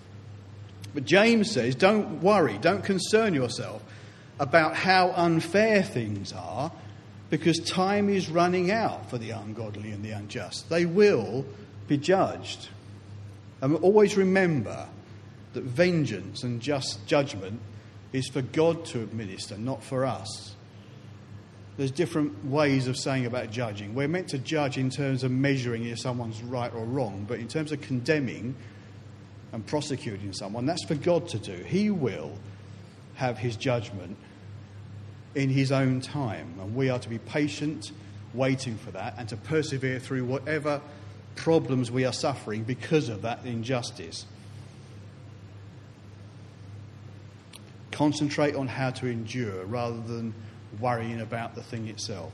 But 0.94 1.06
James 1.06 1.52
says, 1.52 1.76
don't 1.76 2.22
worry, 2.22 2.58
don't 2.58 2.84
concern 2.84 3.34
yourself 3.34 3.84
about 4.40 4.76
how 4.76 5.12
unfair 5.12 5.84
things 5.84 6.34
are, 6.34 6.72
because 7.30 7.60
time 7.60 8.10
is 8.10 8.30
running 8.30 8.72
out 8.72 9.10
for 9.10 9.18
the 9.18 9.30
ungodly 9.30 9.92
and 9.92 10.04
the 10.04 10.12
unjust. 10.12 10.70
They 10.70 10.86
will 10.86 11.46
be 11.88 11.98
judged. 11.98 12.70
And 13.62 13.76
always 13.78 14.18
remember 14.18 14.88
that 15.54 15.64
vengeance 15.64 16.44
and 16.44 16.62
just 16.62 17.06
judgment 17.06 17.62
is 18.12 18.28
for 18.28 18.42
God 18.42 18.86
to 18.88 19.02
administer, 19.02 19.58
not 19.58 19.84
for 19.84 20.06
us. 20.06 20.56
There's 21.78 21.92
different 21.92 22.46
ways 22.46 22.88
of 22.88 22.98
saying 22.98 23.26
about 23.26 23.52
judging. 23.52 23.96
We're 23.96 24.08
meant 24.08 24.30
to 24.30 24.38
judge 24.38 24.78
in 24.78 24.90
terms 24.90 25.24
of 25.24 25.32
measuring 25.32 25.86
if 25.86 26.00
someone's 26.00 26.42
right 26.44 26.74
or 26.74 26.86
wrong, 26.86 27.26
but 27.28 27.40
in 27.40 27.48
terms 27.48 27.72
of 27.72 27.82
condemning 27.82 28.56
and 29.54 29.66
prosecuting 29.66 30.34
someone, 30.34 30.66
that's 30.66 30.84
for 30.86 30.96
God 30.96 31.28
to 31.30 31.40
do. 31.40 31.54
He 31.54 31.90
will 31.90 32.34
have 33.16 33.38
his 33.38 33.56
judgment 33.56 34.18
in 35.36 35.50
his 35.50 35.72
own 35.72 36.02
time, 36.02 36.56
and 36.60 36.76
we 36.76 36.90
are 36.90 37.00
to 37.00 37.10
be 37.10 37.18
patient, 37.18 37.92
waiting 38.34 38.78
for 38.78 38.92
that, 38.92 39.16
and 39.18 39.30
to 39.30 39.38
persevere 39.38 40.00
through 40.00 40.26
whatever 40.26 40.82
problems 41.36 41.90
we 41.90 42.06
are 42.06 42.14
suffering 42.14 42.64
because 42.64 43.10
of 43.10 43.22
that 43.22 43.46
injustice. 43.46 44.26
Concentrate 47.92 48.56
on 48.56 48.68
how 48.68 48.90
to 48.90 49.08
endure 49.08 49.66
rather 49.66 50.02
than 50.02 50.34
worrying 50.80 51.22
about 51.22 51.56
the 51.56 51.64
thing 51.64 51.88
itself. 51.88 52.32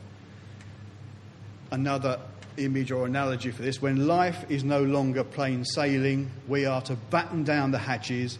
Another 1.71 2.19
image 2.57 2.91
or 2.91 3.05
analogy 3.05 3.51
for 3.51 3.61
this 3.61 3.81
when 3.81 4.07
life 4.07 4.45
is 4.49 4.63
no 4.63 4.81
longer 4.81 5.23
plain 5.23 5.63
sailing, 5.63 6.29
we 6.47 6.65
are 6.65 6.81
to 6.81 6.95
batten 6.95 7.43
down 7.43 7.71
the 7.71 7.77
hatches, 7.77 8.39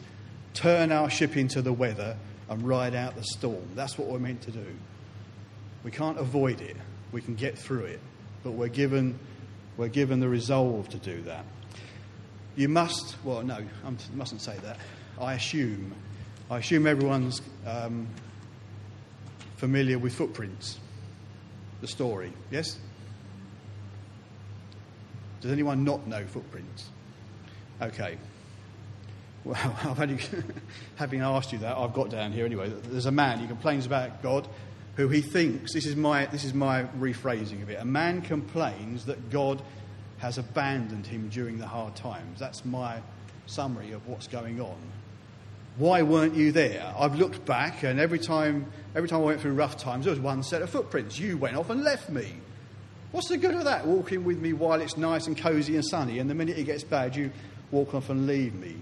turn 0.53 0.91
our 0.91 1.09
ship 1.09 1.37
into 1.37 1.61
the 1.61 1.73
weather, 1.73 2.15
and 2.49 2.67
ride 2.67 2.95
out 2.95 3.15
the 3.15 3.23
storm. 3.23 3.67
That's 3.75 3.97
what 3.97 4.07
we're 4.07 4.19
meant 4.19 4.41
to 4.43 4.51
do. 4.51 4.65
We 5.83 5.91
can't 5.91 6.17
avoid 6.17 6.61
it, 6.61 6.77
we 7.11 7.21
can 7.21 7.35
get 7.35 7.57
through 7.57 7.85
it, 7.85 7.99
but 8.43 8.51
we're 8.51 8.67
given, 8.69 9.19
we're 9.75 9.87
given 9.89 10.19
the 10.19 10.29
resolve 10.29 10.89
to 10.89 10.97
do 10.97 11.21
that. 11.23 11.45
You 12.55 12.69
must, 12.69 13.17
well, 13.23 13.43
no, 13.43 13.55
I 13.55 13.91
mustn't 14.15 14.41
say 14.41 14.57
that. 14.63 14.77
I 15.19 15.33
assume 15.33 15.93
I 16.49 16.59
assume 16.59 16.87
everyone's 16.87 17.41
um, 17.65 18.07
familiar 19.57 19.99
with 19.99 20.13
footprints, 20.13 20.79
the 21.81 21.87
story, 21.87 22.31
yes? 22.49 22.79
Does 25.41 25.51
anyone 25.51 25.83
not 25.83 26.07
know 26.07 26.25
footprints? 26.25 26.89
Okay. 27.81 28.17
Well, 29.43 29.55
I've 29.83 29.97
having 30.95 31.21
asked 31.21 31.51
you 31.51 31.59
that, 31.59 31.77
I've 31.77 31.93
got 31.93 32.09
down 32.09 32.31
here 32.31 32.45
anyway. 32.45 32.69
There's 32.69 33.05
a 33.05 33.11
man, 33.11 33.39
he 33.39 33.47
complains 33.47 33.85
about 33.85 34.23
God, 34.23 34.47
who 34.95 35.09
he 35.09 35.21
thinks, 35.21 35.73
this 35.73 35.85
is 35.85 35.95
my, 35.95 36.25
this 36.27 36.43
is 36.43 36.53
my 36.53 36.83
rephrasing 36.99 37.61
of 37.61 37.69
it, 37.69 37.79
a 37.79 37.85
man 37.85 38.21
complains 38.21 39.05
that 39.05 39.29
God 39.29 39.61
has 40.17 40.37
abandoned 40.37 41.05
him 41.05 41.29
during 41.29 41.59
the 41.59 41.67
hard 41.67 41.95
times. 41.95 42.39
That's 42.39 42.65
my 42.65 43.01
summary 43.45 43.91
of 43.91 44.07
what's 44.07 44.27
going 44.27 44.59
on. 44.59 44.77
Why 45.77 46.01
weren't 46.01 46.33
you 46.33 46.51
there? 46.51 46.91
I've 46.97 47.15
looked 47.15 47.45
back, 47.45 47.83
and 47.83 47.99
every 47.99 48.17
time, 48.17 48.65
every 48.95 49.07
time 49.07 49.21
I 49.21 49.25
went 49.25 49.41
through 49.41 49.53
rough 49.53 49.77
times, 49.77 50.05
there 50.05 50.11
was 50.11 50.19
one 50.19 50.41
set 50.41 50.63
of 50.63 50.71
footprints. 50.71 51.19
You 51.19 51.37
went 51.37 51.55
off 51.55 51.69
and 51.69 51.83
left 51.83 52.09
me. 52.09 52.33
What's 53.11 53.29
the 53.29 53.37
good 53.37 53.53
of 53.53 53.65
that? 53.65 53.85
Walking 53.85 54.23
with 54.23 54.39
me 54.39 54.53
while 54.53 54.81
it's 54.81 54.97
nice 54.97 55.27
and 55.27 55.37
cosy 55.37 55.75
and 55.75 55.85
sunny, 55.85 56.17
and 56.17 56.27
the 56.29 56.33
minute 56.35 56.57
it 56.57 56.63
gets 56.63 56.83
bad, 56.83 57.15
you 57.15 57.31
walk 57.69 57.93
off 57.93 58.09
and 58.09 58.25
leave 58.25 58.55
me. 58.55 58.75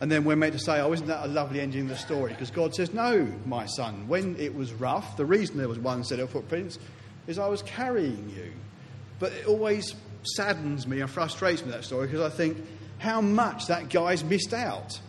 And 0.00 0.12
then 0.12 0.24
we're 0.24 0.36
meant 0.36 0.52
to 0.52 0.58
say, 0.58 0.80
oh, 0.80 0.92
isn't 0.92 1.06
that 1.08 1.24
a 1.24 1.28
lovely 1.28 1.60
ending 1.60 1.82
of 1.82 1.88
the 1.88 1.96
story? 1.96 2.30
Because 2.30 2.50
God 2.50 2.74
says, 2.74 2.92
no, 2.92 3.26
my 3.44 3.66
son. 3.66 4.06
When 4.06 4.36
it 4.38 4.54
was 4.54 4.72
rough, 4.74 5.16
the 5.16 5.24
reason 5.24 5.56
there 5.56 5.68
was 5.68 5.78
one 5.78 6.04
set 6.04 6.20
of 6.20 6.30
footprints 6.30 6.78
is 7.26 7.38
I 7.38 7.48
was 7.48 7.62
carrying 7.62 8.30
you. 8.36 8.52
But 9.18 9.32
it 9.32 9.46
always 9.46 9.94
saddens 10.22 10.86
me 10.86 11.00
and 11.00 11.10
frustrates 11.10 11.64
me, 11.64 11.72
that 11.72 11.84
story, 11.84 12.06
because 12.06 12.20
I 12.20 12.34
think 12.34 12.58
how 12.98 13.20
much 13.20 13.66
that 13.66 13.88
guy's 13.88 14.22
missed 14.22 14.54
out 14.54 15.00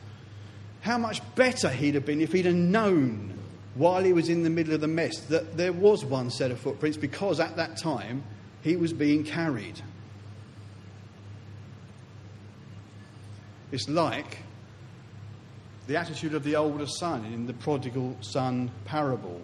how 0.87 0.97
much 0.97 1.21
better 1.35 1.69
he'd 1.69 1.95
have 1.95 2.05
been 2.05 2.21
if 2.21 2.31
he'd 2.31 2.45
have 2.45 2.55
known 2.55 3.37
while 3.75 4.01
he 4.01 4.13
was 4.13 4.29
in 4.29 4.43
the 4.43 4.49
middle 4.49 4.73
of 4.73 4.79
the 4.79 4.87
mess 4.87 5.19
that 5.25 5.57
there 5.57 5.73
was 5.73 6.05
one 6.05 6.31
set 6.31 6.49
of 6.49 6.57
footprints 6.59 6.97
because 6.97 7.41
at 7.41 7.57
that 7.57 7.75
time 7.75 8.23
he 8.61 8.77
was 8.77 8.93
being 8.93 9.25
carried. 9.25 9.79
It's 13.69 13.89
like 13.89 14.37
the 15.87 15.97
attitude 15.97 16.33
of 16.33 16.45
the 16.45 16.55
older 16.55 16.87
son 16.87 17.25
in 17.25 17.47
the 17.47 17.53
prodigal 17.53 18.15
son 18.21 18.71
parable. 18.85 19.41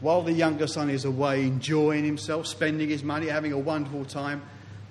While 0.00 0.22
the 0.22 0.32
younger 0.32 0.66
son 0.66 0.90
is 0.90 1.04
away 1.04 1.44
enjoying 1.44 2.04
himself, 2.04 2.48
spending 2.48 2.88
his 2.88 3.04
money, 3.04 3.28
having 3.28 3.52
a 3.52 3.58
wonderful 3.58 4.04
time, 4.04 4.42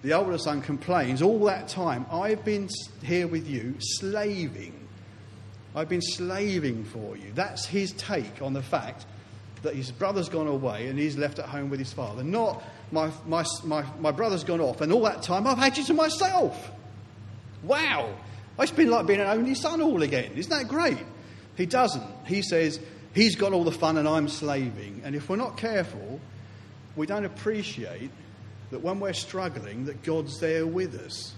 the 0.01 0.13
older 0.13 0.37
son 0.37 0.61
complains, 0.61 1.21
All 1.21 1.43
that 1.45 1.67
time 1.67 2.05
I've 2.09 2.45
been 2.45 2.69
here 3.03 3.27
with 3.27 3.49
you, 3.49 3.75
slaving 3.79 4.76
I've 5.77 5.89
been 5.89 6.01
slaving 6.01 6.85
for 6.85 7.15
you. 7.15 7.31
That's 7.35 7.67
his 7.67 7.91
take 7.91 8.41
on 8.41 8.53
the 8.53 8.63
fact 8.63 9.05
that 9.61 9.75
his 9.75 9.91
brother's 9.91 10.27
gone 10.27 10.47
away 10.47 10.87
and 10.87 10.97
he's 10.97 11.17
left 11.17 11.37
at 11.37 11.45
home 11.45 11.69
with 11.69 11.77
his 11.77 11.93
father. 11.93 12.23
Not 12.23 12.63
my, 12.91 13.11
my, 13.27 13.45
my, 13.63 13.85
my 13.99 14.09
brother's 14.09 14.43
gone 14.43 14.59
off 14.59 14.81
and 14.81 14.91
all 14.91 15.03
that 15.03 15.21
time 15.21 15.45
I've 15.45 15.59
had 15.59 15.77
you 15.77 15.83
to 15.83 15.93
myself. 15.93 16.71
Wow. 17.61 18.11
It's 18.57 18.71
been 18.71 18.89
like 18.89 19.05
being 19.05 19.19
an 19.19 19.27
only 19.27 19.53
son 19.53 19.79
all 19.81 20.01
again. 20.01 20.31
Isn't 20.35 20.49
that 20.49 20.67
great? 20.67 20.97
He 21.55 21.67
doesn't. 21.67 22.03
He 22.25 22.41
says, 22.41 22.79
he's 23.13 23.35
got 23.35 23.53
all 23.53 23.63
the 23.63 23.71
fun 23.71 23.97
and 23.97 24.07
I'm 24.07 24.29
slaving. 24.29 25.01
And 25.03 25.15
if 25.15 25.29
we're 25.29 25.35
not 25.35 25.57
careful, 25.57 26.19
we 26.95 27.05
don't 27.05 27.25
appreciate 27.25 28.09
that 28.71 28.81
when 28.81 28.99
we're 28.99 29.13
struggling, 29.13 29.85
that 29.85 30.01
God's 30.01 30.39
there 30.39 30.65
with 30.65 30.95
us 30.95 31.35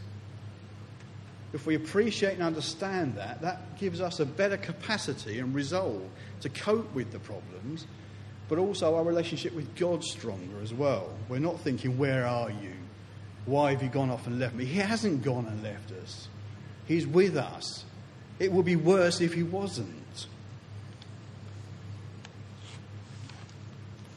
if 1.53 1.65
we 1.65 1.75
appreciate 1.75 2.33
and 2.33 2.43
understand 2.43 3.15
that, 3.15 3.41
that 3.41 3.77
gives 3.79 4.01
us 4.01 4.19
a 4.19 4.25
better 4.25 4.57
capacity 4.57 5.39
and 5.39 5.53
resolve 5.55 6.03
to 6.41 6.49
cope 6.49 6.93
with 6.93 7.11
the 7.11 7.19
problems 7.19 7.87
but 8.49 8.57
also 8.57 8.95
our 8.95 9.03
relationship 9.03 9.53
with 9.53 9.73
God 9.75 10.03
stronger 10.03 10.59
as 10.61 10.73
well. 10.73 11.09
We're 11.29 11.39
not 11.39 11.61
thinking, 11.61 11.97
Where 11.97 12.25
are 12.25 12.49
you? 12.49 12.73
Why 13.45 13.71
have 13.71 13.81
you 13.81 13.89
gone 13.89 14.09
off 14.09 14.27
and 14.27 14.39
left 14.39 14.55
me? 14.55 14.65
He 14.65 14.79
hasn't 14.79 15.23
gone 15.23 15.45
and 15.45 15.63
left 15.63 15.91
us, 15.91 16.27
He's 16.85 17.07
with 17.07 17.37
us. 17.37 17.85
It 18.39 18.51
would 18.51 18.65
be 18.65 18.75
worse 18.75 19.21
if 19.21 19.33
He 19.33 19.43
wasn't. 19.43 19.95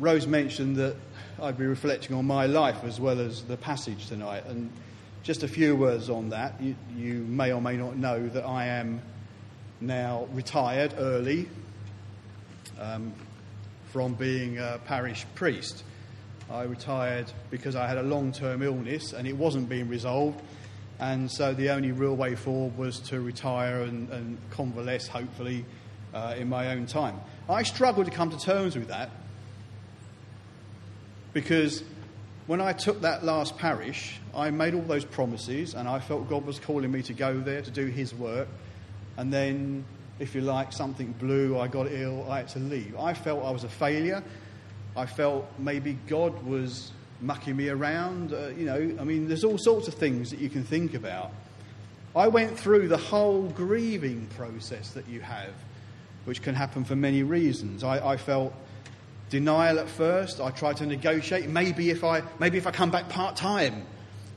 Rose 0.00 0.26
mentioned 0.26 0.76
that 0.76 0.96
I'd 1.40 1.58
be 1.58 1.66
reflecting 1.66 2.16
on 2.16 2.26
my 2.26 2.46
life 2.46 2.82
as 2.84 2.98
well 2.98 3.20
as 3.20 3.42
the 3.42 3.56
passage 3.56 4.08
tonight. 4.08 4.44
And 4.46 4.70
just 5.22 5.42
a 5.42 5.48
few 5.48 5.76
words 5.76 6.10
on 6.10 6.30
that. 6.30 6.60
You, 6.60 6.74
you 6.96 7.14
may 7.14 7.52
or 7.52 7.60
may 7.60 7.76
not 7.76 7.96
know 7.96 8.28
that 8.28 8.44
I 8.44 8.66
am 8.66 9.00
now 9.80 10.26
retired 10.32 10.94
early 10.98 11.48
um, 12.78 13.12
from 13.92 14.14
being 14.14 14.58
a 14.58 14.80
parish 14.84 15.24
priest. 15.34 15.84
I 16.50 16.64
retired 16.64 17.30
because 17.50 17.76
I 17.76 17.86
had 17.86 17.98
a 17.98 18.02
long 18.02 18.32
term 18.32 18.62
illness 18.62 19.12
and 19.12 19.26
it 19.26 19.36
wasn't 19.36 19.68
being 19.68 19.88
resolved. 19.88 20.42
And 20.98 21.30
so 21.30 21.54
the 21.54 21.70
only 21.70 21.92
real 21.92 22.14
way 22.14 22.34
forward 22.34 22.76
was 22.76 22.98
to 23.00 23.20
retire 23.20 23.82
and, 23.82 24.08
and 24.10 24.38
convalesce, 24.50 25.08
hopefully, 25.08 25.64
uh, 26.12 26.34
in 26.36 26.48
my 26.48 26.68
own 26.68 26.86
time. 26.86 27.18
I 27.48 27.62
struggled 27.62 28.06
to 28.06 28.12
come 28.12 28.30
to 28.30 28.38
terms 28.38 28.76
with 28.76 28.88
that 28.88 29.10
because 31.32 31.82
when 32.46 32.60
I 32.60 32.72
took 32.72 33.02
that 33.02 33.24
last 33.24 33.56
parish, 33.56 34.18
I 34.34 34.50
made 34.50 34.74
all 34.74 34.82
those 34.82 35.04
promises 35.04 35.74
and 35.74 35.88
I 35.88 36.00
felt 36.00 36.28
God 36.28 36.44
was 36.44 36.58
calling 36.58 36.90
me 36.90 37.02
to 37.02 37.12
go 37.12 37.38
there 37.38 37.62
to 37.62 37.70
do 37.70 37.86
His 37.86 38.14
work. 38.14 38.48
And 39.16 39.32
then, 39.32 39.84
if 40.18 40.34
you 40.34 40.40
like, 40.40 40.72
something 40.72 41.12
blew, 41.12 41.58
I 41.58 41.68
got 41.68 41.90
ill, 41.90 42.26
I 42.30 42.38
had 42.38 42.48
to 42.48 42.58
leave. 42.58 42.96
I 42.98 43.14
felt 43.14 43.44
I 43.44 43.50
was 43.50 43.64
a 43.64 43.68
failure. 43.68 44.22
I 44.96 45.06
felt 45.06 45.46
maybe 45.58 45.96
God 46.06 46.42
was 46.42 46.92
mucking 47.20 47.56
me 47.56 47.68
around. 47.68 48.32
Uh, 48.32 48.48
you 48.48 48.64
know, 48.64 48.96
I 49.00 49.04
mean, 49.04 49.28
there's 49.28 49.44
all 49.44 49.58
sorts 49.58 49.88
of 49.88 49.94
things 49.94 50.30
that 50.30 50.40
you 50.40 50.50
can 50.50 50.64
think 50.64 50.94
about. 50.94 51.30
I 52.14 52.28
went 52.28 52.58
through 52.58 52.88
the 52.88 52.98
whole 52.98 53.48
grieving 53.48 54.26
process 54.36 54.90
that 54.90 55.08
you 55.08 55.20
have, 55.20 55.54
which 56.24 56.42
can 56.42 56.54
happen 56.54 56.84
for 56.84 56.96
many 56.96 57.22
reasons. 57.22 57.84
I, 57.84 58.12
I 58.12 58.16
felt 58.16 58.52
denial 59.32 59.78
at 59.78 59.88
first. 59.88 60.40
I 60.40 60.50
tried 60.50 60.76
to 60.76 60.86
negotiate. 60.86 61.48
Maybe 61.48 61.88
if 61.88 62.04
I, 62.04 62.22
maybe 62.38 62.58
if 62.58 62.66
I 62.66 62.70
come 62.70 62.90
back 62.90 63.08
part 63.08 63.34
time, 63.34 63.86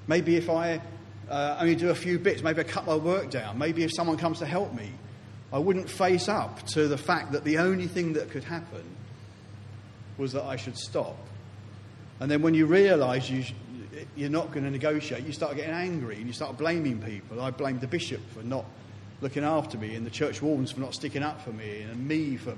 maybe 0.07 0.37
if 0.37 0.49
I 0.49 0.81
uh, 1.29 1.57
only 1.59 1.75
do 1.75 1.89
a 1.89 1.95
few 1.95 2.17
bits, 2.17 2.41
maybe 2.41 2.61
I 2.61 2.63
cut 2.63 2.87
my 2.87 2.95
work 2.95 3.29
down, 3.29 3.59
maybe 3.59 3.83
if 3.83 3.91
someone 3.93 4.17
comes 4.17 4.39
to 4.39 4.45
help 4.45 4.73
me, 4.73 4.89
I 5.51 5.59
wouldn't 5.59 5.89
face 5.89 6.29
up 6.29 6.65
to 6.67 6.87
the 6.87 6.97
fact 6.97 7.33
that 7.33 7.43
the 7.43 7.57
only 7.57 7.87
thing 7.87 8.13
that 8.13 8.31
could 8.31 8.45
happen 8.45 8.83
was 10.17 10.31
that 10.31 10.45
I 10.45 10.55
should 10.55 10.77
stop. 10.77 11.17
And 12.21 12.31
then 12.31 12.41
when 12.41 12.53
you 12.53 12.65
realise 12.65 13.29
you, 13.29 13.43
you're 14.15 14.29
not 14.29 14.53
going 14.53 14.63
to 14.63 14.71
negotiate, 14.71 15.25
you 15.25 15.33
start 15.33 15.57
getting 15.57 15.73
angry 15.73 16.15
and 16.15 16.25
you 16.25 16.33
start 16.33 16.57
blaming 16.57 16.99
people. 16.99 17.41
I 17.41 17.51
blamed 17.51 17.81
the 17.81 17.87
bishop 17.87 18.21
for 18.33 18.43
not 18.43 18.63
looking 19.19 19.43
after 19.43 19.77
me, 19.77 19.95
and 19.95 20.05
the 20.05 20.09
church 20.09 20.41
wardens 20.41 20.71
for 20.71 20.79
not 20.79 20.93
sticking 20.93 21.23
up 21.23 21.41
for 21.41 21.51
me, 21.51 21.81
and 21.81 22.07
me 22.07 22.37
for 22.37 22.55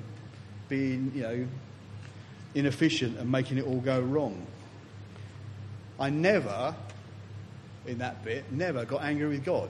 being, 0.70 1.12
you 1.16 1.24
know, 1.24 1.48
inefficient 2.58 3.18
and 3.20 3.32
making 3.32 3.58
it 3.58 3.66
all 3.66 3.80
go 3.80 4.00
wrong. 4.00 4.46
I 6.00 6.10
never, 6.10 6.76
in 7.86 8.00
that 8.00 8.24
bit, 8.24 8.52
never 8.52 8.86
got 8.86 9.04
angry 9.04 9.28
with 9.28 9.46
God. 9.46 9.70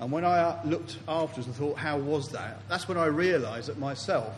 And 0.00 0.12
when 0.12 0.24
I 0.24 0.62
looked 0.64 0.98
afterwards 1.08 1.46
and 1.46 1.56
thought, 1.56 1.78
how 1.78 1.98
was 1.98 2.30
that? 2.30 2.60
That's 2.68 2.86
when 2.88 2.98
I 2.98 3.06
realised 3.06 3.68
that 3.68 3.78
myself, 3.78 4.34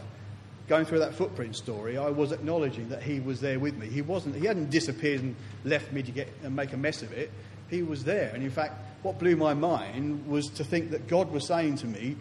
going 0.68 0.84
through 0.84 1.00
that 1.00 1.14
footprint 1.14 1.56
story, 1.56 1.98
I 1.98 2.10
was 2.10 2.30
acknowledging 2.30 2.88
that 2.90 3.02
He 3.02 3.20
was 3.20 3.40
there 3.40 3.58
with 3.58 3.76
me. 3.76 3.88
He 3.88 4.02
wasn't. 4.02 4.36
He 4.36 4.46
hadn't 4.46 4.70
disappeared 4.70 5.22
and 5.22 5.34
left 5.64 5.92
me 5.92 6.02
to 6.02 6.12
get 6.12 6.28
and 6.44 6.54
make 6.54 6.72
a 6.72 6.76
mess 6.76 7.02
of 7.02 7.12
it. 7.12 7.32
He 7.70 7.82
was 7.82 8.04
there. 8.04 8.30
And 8.34 8.42
in 8.42 8.50
fact, 8.50 8.74
what 9.02 9.18
blew 9.18 9.36
my 9.36 9.54
mind 9.54 10.26
was 10.26 10.48
to 10.50 10.64
think 10.64 10.90
that 10.90 11.08
God 11.08 11.30
was 11.32 11.46
saying 11.46 11.76
to 11.76 11.86
me, 11.86 12.16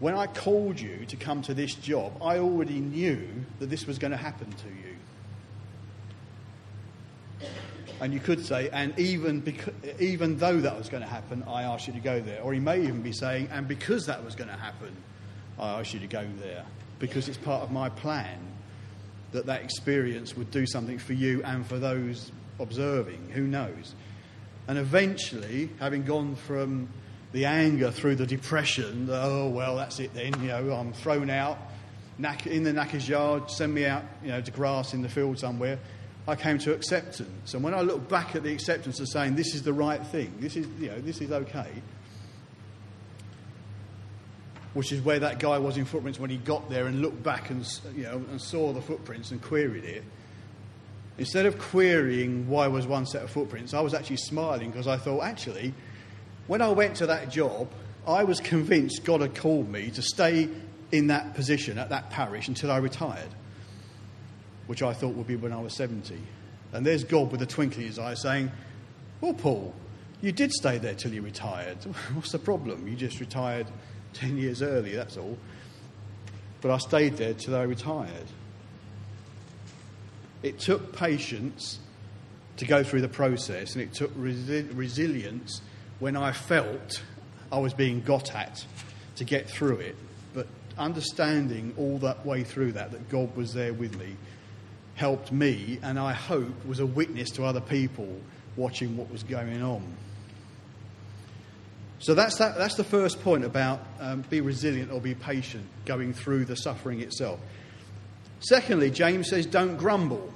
when 0.00 0.14
I 0.14 0.26
called 0.26 0.80
you 0.80 1.04
to 1.06 1.16
come 1.16 1.42
to 1.42 1.54
this 1.54 1.74
job, 1.74 2.20
I 2.22 2.38
already 2.38 2.80
knew 2.80 3.28
that 3.58 3.70
this 3.70 3.86
was 3.86 3.98
going 3.98 4.10
to 4.12 4.16
happen 4.16 4.50
to 4.50 4.68
you. 4.68 4.96
And 8.00 8.14
you 8.14 8.20
could 8.20 8.44
say, 8.44 8.70
and 8.70 8.98
even, 8.98 9.40
because, 9.40 9.74
even 10.00 10.38
though 10.38 10.58
that 10.58 10.76
was 10.76 10.88
going 10.88 11.02
to 11.02 11.08
happen, 11.08 11.44
I 11.46 11.64
asked 11.64 11.86
you 11.86 11.92
to 11.92 12.00
go 12.00 12.18
there. 12.18 12.40
Or 12.40 12.54
he 12.54 12.60
may 12.60 12.80
even 12.80 13.02
be 13.02 13.12
saying, 13.12 13.50
and 13.52 13.68
because 13.68 14.06
that 14.06 14.24
was 14.24 14.34
going 14.34 14.48
to 14.48 14.56
happen, 14.56 14.96
I 15.58 15.80
asked 15.80 15.92
you 15.92 16.00
to 16.00 16.06
go 16.06 16.26
there. 16.38 16.64
Because 16.98 17.28
it's 17.28 17.36
part 17.36 17.62
of 17.62 17.70
my 17.70 17.90
plan 17.90 18.38
that 19.32 19.44
that 19.46 19.62
experience 19.62 20.34
would 20.34 20.50
do 20.50 20.66
something 20.66 20.98
for 20.98 21.12
you 21.12 21.42
and 21.44 21.66
for 21.66 21.78
those 21.78 22.32
observing. 22.58 23.30
Who 23.34 23.42
knows? 23.42 23.94
And 24.66 24.78
eventually, 24.78 25.68
having 25.78 26.04
gone 26.04 26.36
from 26.36 26.88
the 27.32 27.44
anger 27.44 27.90
through 27.90 28.16
the 28.16 28.26
depression. 28.26 29.08
Oh, 29.10 29.48
well, 29.48 29.76
that's 29.76 30.00
it 30.00 30.14
then. 30.14 30.40
You 30.40 30.48
know, 30.48 30.72
I'm 30.72 30.92
thrown 30.92 31.30
out 31.30 31.58
in 32.44 32.64
the 32.64 32.72
knacker's 32.72 33.08
yard, 33.08 33.50
send 33.50 33.72
me 33.72 33.86
out, 33.86 34.02
you 34.22 34.28
know, 34.28 34.40
to 34.40 34.50
grass 34.50 34.92
in 34.92 35.02
the 35.02 35.08
field 35.08 35.38
somewhere. 35.38 35.78
I 36.28 36.36
came 36.36 36.58
to 36.58 36.74
acceptance. 36.74 37.54
And 37.54 37.62
when 37.62 37.72
I 37.72 37.80
look 37.80 38.08
back 38.08 38.36
at 38.36 38.42
the 38.42 38.52
acceptance 38.52 39.00
of 39.00 39.08
saying, 39.08 39.36
this 39.36 39.54
is 39.54 39.62
the 39.62 39.72
right 39.72 40.04
thing, 40.06 40.34
this 40.38 40.54
is, 40.54 40.66
you 40.78 40.88
know, 40.88 41.00
this 41.00 41.20
is 41.20 41.32
okay, 41.32 41.70
which 44.74 44.92
is 44.92 45.00
where 45.00 45.18
that 45.18 45.38
guy 45.38 45.58
was 45.58 45.76
in 45.76 45.84
footprints 45.84 46.20
when 46.20 46.30
he 46.30 46.36
got 46.36 46.68
there 46.68 46.86
and 46.86 47.00
looked 47.00 47.22
back 47.22 47.50
and, 47.50 47.66
you 47.96 48.02
know, 48.02 48.16
and 48.30 48.40
saw 48.40 48.72
the 48.72 48.82
footprints 48.82 49.30
and 49.30 49.40
queried 49.40 49.84
it. 49.84 50.04
Instead 51.16 51.46
of 51.46 51.58
querying 51.58 52.48
why 52.48 52.66
was 52.68 52.86
one 52.86 53.06
set 53.06 53.22
of 53.22 53.30
footprints, 53.30 53.72
I 53.74 53.80
was 53.80 53.94
actually 53.94 54.18
smiling 54.18 54.70
because 54.70 54.86
I 54.86 54.96
thought, 54.98 55.22
actually, 55.22 55.74
when 56.50 56.60
I 56.60 56.70
went 56.70 56.96
to 56.96 57.06
that 57.06 57.30
job, 57.30 57.68
I 58.08 58.24
was 58.24 58.40
convinced 58.40 59.04
God 59.04 59.20
had 59.20 59.36
called 59.36 59.68
me 59.68 59.88
to 59.92 60.02
stay 60.02 60.48
in 60.90 61.06
that 61.06 61.34
position 61.34 61.78
at 61.78 61.90
that 61.90 62.10
parish 62.10 62.48
until 62.48 62.72
I 62.72 62.78
retired, 62.78 63.28
which 64.66 64.82
I 64.82 64.92
thought 64.92 65.14
would 65.14 65.28
be 65.28 65.36
when 65.36 65.52
I 65.52 65.60
was 65.60 65.76
70. 65.76 66.18
And 66.72 66.84
there's 66.84 67.04
God 67.04 67.30
with 67.30 67.40
a 67.40 67.46
twinkle 67.46 67.82
in 67.82 67.86
his 67.86 68.00
eye 68.00 68.14
saying, 68.14 68.50
Well, 69.20 69.32
Paul, 69.32 69.72
you 70.22 70.32
did 70.32 70.50
stay 70.50 70.78
there 70.78 70.94
till 70.94 71.12
you 71.12 71.22
retired. 71.22 71.76
What's 72.14 72.32
the 72.32 72.40
problem? 72.40 72.88
You 72.88 72.96
just 72.96 73.20
retired 73.20 73.68
10 74.14 74.36
years 74.36 74.60
early, 74.60 74.96
that's 74.96 75.16
all. 75.16 75.38
But 76.62 76.72
I 76.72 76.78
stayed 76.78 77.16
there 77.16 77.34
till 77.34 77.54
I 77.54 77.62
retired. 77.62 78.26
It 80.42 80.58
took 80.58 80.96
patience 80.96 81.78
to 82.56 82.64
go 82.64 82.82
through 82.82 83.02
the 83.02 83.08
process, 83.08 83.74
and 83.74 83.82
it 83.82 83.92
took 83.92 84.12
resi- 84.18 84.68
resilience 84.76 85.60
when 86.00 86.16
I 86.16 86.32
felt 86.32 87.02
I 87.52 87.58
was 87.58 87.74
being 87.74 88.00
got 88.00 88.34
at 88.34 88.64
to 89.16 89.24
get 89.24 89.48
through 89.48 89.76
it. 89.76 89.96
But 90.34 90.46
understanding 90.76 91.74
all 91.76 91.98
that 91.98 92.26
way 92.26 92.42
through 92.42 92.72
that, 92.72 92.90
that 92.90 93.08
God 93.08 93.36
was 93.36 93.52
there 93.52 93.72
with 93.72 93.96
me, 93.98 94.16
helped 94.94 95.30
me, 95.30 95.78
and 95.82 95.98
I 95.98 96.12
hope 96.12 96.64
was 96.66 96.80
a 96.80 96.86
witness 96.86 97.30
to 97.32 97.44
other 97.44 97.60
people 97.60 98.08
watching 98.56 98.96
what 98.96 99.10
was 99.10 99.22
going 99.22 99.62
on. 99.62 99.84
So 101.98 102.14
that's, 102.14 102.38
that, 102.38 102.56
that's 102.56 102.76
the 102.76 102.84
first 102.84 103.22
point 103.22 103.44
about 103.44 103.80
um, 104.00 104.22
be 104.30 104.40
resilient 104.40 104.90
or 104.90 105.00
be 105.02 105.14
patient 105.14 105.66
going 105.84 106.14
through 106.14 106.46
the 106.46 106.56
suffering 106.56 107.00
itself. 107.00 107.38
Secondly, 108.40 108.90
James 108.90 109.28
says, 109.28 109.44
don't 109.44 109.76
grumble. 109.76 110.32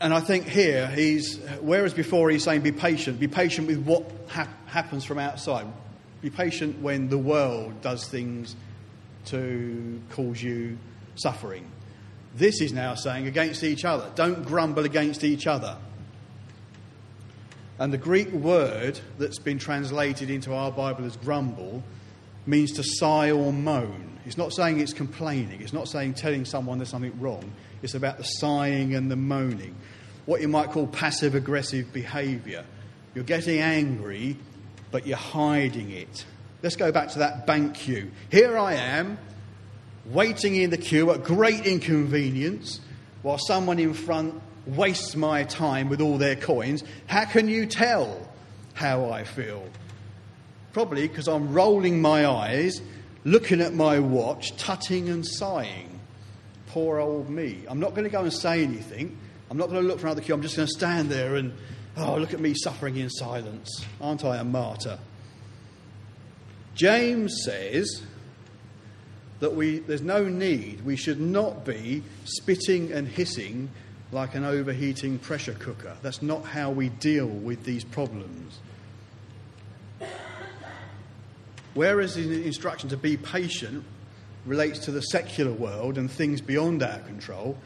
And 0.00 0.12
I 0.12 0.20
think 0.20 0.46
here 0.46 0.88
he's, 0.88 1.38
whereas 1.60 1.94
before 1.94 2.28
he's 2.30 2.44
saying 2.44 2.60
be 2.60 2.72
patient, 2.72 3.18
be 3.18 3.28
patient 3.28 3.66
with 3.66 3.78
what 3.78 4.10
ha- 4.28 4.48
happens 4.66 5.04
from 5.04 5.18
outside. 5.18 5.66
Be 6.20 6.28
patient 6.28 6.80
when 6.82 7.08
the 7.08 7.18
world 7.18 7.80
does 7.80 8.06
things 8.06 8.56
to 9.26 10.00
cause 10.10 10.42
you 10.42 10.78
suffering. 11.14 11.70
This 12.34 12.60
is 12.60 12.72
now 12.72 12.94
saying 12.94 13.26
against 13.26 13.64
each 13.64 13.84
other. 13.84 14.10
Don't 14.14 14.44
grumble 14.44 14.84
against 14.84 15.24
each 15.24 15.46
other. 15.46 15.78
And 17.78 17.92
the 17.92 17.98
Greek 17.98 18.30
word 18.32 19.00
that's 19.18 19.38
been 19.38 19.58
translated 19.58 20.30
into 20.30 20.54
our 20.54 20.70
Bible 20.70 21.04
as 21.04 21.16
grumble 21.16 21.82
means 22.46 22.72
to 22.72 22.82
sigh 22.82 23.30
or 23.30 23.52
moan. 23.52 24.18
It's 24.24 24.38
not 24.38 24.52
saying 24.52 24.80
it's 24.80 24.92
complaining, 24.92 25.60
it's 25.60 25.72
not 25.72 25.88
saying 25.88 26.14
telling 26.14 26.44
someone 26.44 26.78
there's 26.78 26.90
something 26.90 27.18
wrong. 27.20 27.52
It's 27.82 27.94
about 27.94 28.18
the 28.18 28.24
sighing 28.24 28.94
and 28.94 29.10
the 29.10 29.16
moaning. 29.16 29.76
What 30.24 30.40
you 30.40 30.48
might 30.48 30.70
call 30.70 30.86
passive 30.86 31.34
aggressive 31.34 31.92
behaviour. 31.92 32.64
You're 33.14 33.24
getting 33.24 33.60
angry, 33.60 34.36
but 34.90 35.06
you're 35.06 35.16
hiding 35.16 35.90
it. 35.90 36.24
Let's 36.62 36.76
go 36.76 36.90
back 36.90 37.10
to 37.10 37.20
that 37.20 37.46
bank 37.46 37.74
queue. 37.74 38.10
Here 38.30 38.58
I 38.58 38.74
am, 38.74 39.18
waiting 40.06 40.56
in 40.56 40.70
the 40.70 40.78
queue 40.78 41.10
at 41.12 41.22
great 41.22 41.64
inconvenience, 41.66 42.80
while 43.22 43.38
someone 43.38 43.78
in 43.78 43.94
front 43.94 44.42
wastes 44.66 45.14
my 45.14 45.44
time 45.44 45.88
with 45.88 46.00
all 46.00 46.18
their 46.18 46.36
coins. 46.36 46.82
How 47.06 47.24
can 47.24 47.48
you 47.48 47.66
tell 47.66 48.28
how 48.74 49.10
I 49.10 49.24
feel? 49.24 49.68
Probably 50.76 51.08
because 51.08 51.26
I'm 51.26 51.54
rolling 51.54 52.02
my 52.02 52.26
eyes 52.26 52.82
looking 53.24 53.62
at 53.62 53.72
my 53.72 53.98
watch, 53.98 54.54
tutting 54.58 55.08
and 55.08 55.26
sighing. 55.26 55.98
Poor 56.66 56.98
old 56.98 57.30
me. 57.30 57.64
I'm 57.66 57.80
not 57.80 57.92
going 57.92 58.04
to 58.04 58.10
go 58.10 58.20
and 58.20 58.30
say 58.30 58.62
anything. 58.62 59.16
I'm 59.50 59.56
not 59.56 59.70
going 59.70 59.80
to 59.80 59.88
look 59.88 60.00
for 60.00 60.06
another 60.06 60.20
queue. 60.20 60.34
I'm 60.34 60.42
just 60.42 60.54
going 60.54 60.66
to 60.66 60.74
stand 60.74 61.08
there 61.08 61.36
and, 61.36 61.54
oh, 61.96 62.18
look 62.18 62.34
at 62.34 62.40
me 62.40 62.52
suffering 62.54 62.98
in 62.98 63.08
silence. 63.08 63.86
Aren't 64.02 64.22
I 64.22 64.36
a 64.36 64.44
martyr? 64.44 64.98
James 66.74 67.34
says 67.42 68.02
that 69.40 69.56
we, 69.56 69.78
there's 69.78 70.02
no 70.02 70.24
need, 70.24 70.84
we 70.84 70.96
should 70.96 71.22
not 71.22 71.64
be 71.64 72.02
spitting 72.26 72.92
and 72.92 73.08
hissing 73.08 73.70
like 74.12 74.34
an 74.34 74.44
overheating 74.44 75.20
pressure 75.20 75.54
cooker. 75.54 75.96
That's 76.02 76.20
not 76.20 76.44
how 76.44 76.70
we 76.70 76.90
deal 76.90 77.28
with 77.28 77.64
these 77.64 77.82
problems. 77.82 78.58
Whereas 81.76 82.14
the 82.14 82.46
instruction 82.46 82.88
to 82.88 82.96
be 82.96 83.18
patient 83.18 83.84
relates 84.46 84.78
to 84.86 84.90
the 84.90 85.02
secular 85.02 85.52
world 85.52 85.98
and 85.98 86.10
things 86.10 86.40
beyond 86.40 86.82
our 86.82 87.00
control, 87.00 87.58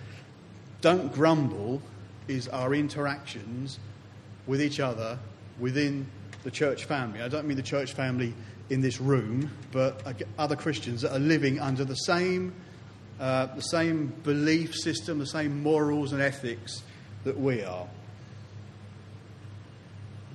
don't 0.80 1.12
grumble 1.12 1.80
is 2.26 2.48
our 2.48 2.74
interactions 2.74 3.78
with 4.48 4.60
each 4.60 4.80
other 4.80 5.16
within 5.60 6.08
the 6.42 6.50
church 6.50 6.86
family. 6.86 7.22
I 7.22 7.28
don't 7.28 7.46
mean 7.46 7.56
the 7.56 7.62
church 7.62 7.92
family 7.92 8.34
in 8.68 8.80
this 8.80 9.00
room, 9.00 9.48
but 9.70 10.02
other 10.36 10.56
Christians 10.56 11.02
that 11.02 11.12
are 11.12 11.20
living 11.20 11.60
under 11.60 11.84
the 11.84 11.94
same, 11.94 12.52
uh, 13.20 13.46
the 13.46 13.62
same 13.62 14.12
belief 14.24 14.74
system, 14.74 15.20
the 15.20 15.26
same 15.26 15.62
morals 15.62 16.12
and 16.12 16.20
ethics 16.20 16.82
that 17.22 17.38
we 17.38 17.62
are. 17.62 17.86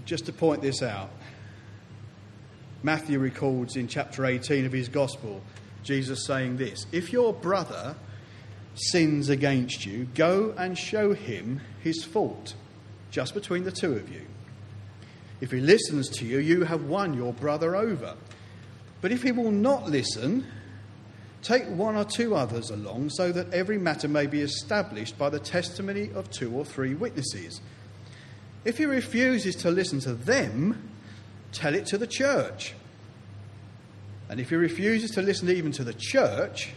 Just 0.05 0.27
to 0.27 0.31
point 0.31 0.61
this 0.61 0.81
out, 0.81 1.09
Matthew 2.86 3.17
records 3.17 3.78
in 3.78 3.88
chapter 3.88 4.28
18 4.28 4.67
of 4.67 4.71
his 4.71 4.89
Gospel 4.89 5.41
Jesus 5.82 6.28
saying 6.28 6.58
this 6.58 6.86
If 6.91 7.12
your 7.12 7.34
brother 7.34 7.95
sins 8.76 9.28
against 9.30 9.88
you, 9.88 10.06
go 10.13 10.54
and 10.56 10.78
show 10.78 11.15
him 11.15 11.62
his 11.82 12.04
fault, 12.04 12.54
just 13.10 13.34
between 13.34 13.63
the 13.63 13.71
two 13.71 13.93
of 13.93 14.13
you. 14.13 14.21
If 15.41 15.50
he 15.50 15.62
listens 15.62 16.10
to 16.10 16.26
you, 16.26 16.38
you 16.38 16.65
have 16.65 16.84
won 16.84 17.15
your 17.15 17.34
brother 17.34 17.76
over. 17.76 18.13
But 19.02 19.12
if 19.12 19.24
he 19.24 19.32
will 19.32 19.52
not 19.52 19.89
listen, 19.89 20.45
take 21.41 21.67
one 21.67 21.95
or 21.95 22.06
two 22.06 22.36
others 22.36 22.69
along, 22.69 23.10
so 23.10 23.32
that 23.32 23.52
every 23.52 23.80
matter 23.80 24.08
may 24.08 24.28
be 24.28 24.41
established 24.41 25.17
by 25.17 25.32
the 25.32 25.39
testimony 25.39 26.12
of 26.13 26.30
two 26.30 26.54
or 26.54 26.63
three 26.63 26.93
witnesses. 26.93 27.62
If 28.63 28.78
he 28.78 28.86
refuses 28.86 29.56
to 29.56 29.71
listen 29.71 30.02
to 30.02 30.13
them, 30.13 30.91
tell 31.51 31.75
it 31.75 31.86
to 31.88 31.97
the 31.97 32.08
church. 32.08 32.73
And 34.29 34.39
if 34.39 34.49
he 34.49 34.55
refuses 34.55 35.12
to 35.12 35.21
listen 35.21 35.49
even 35.49 35.71
to 35.73 35.84
the 35.84 35.93
church, 35.93 36.73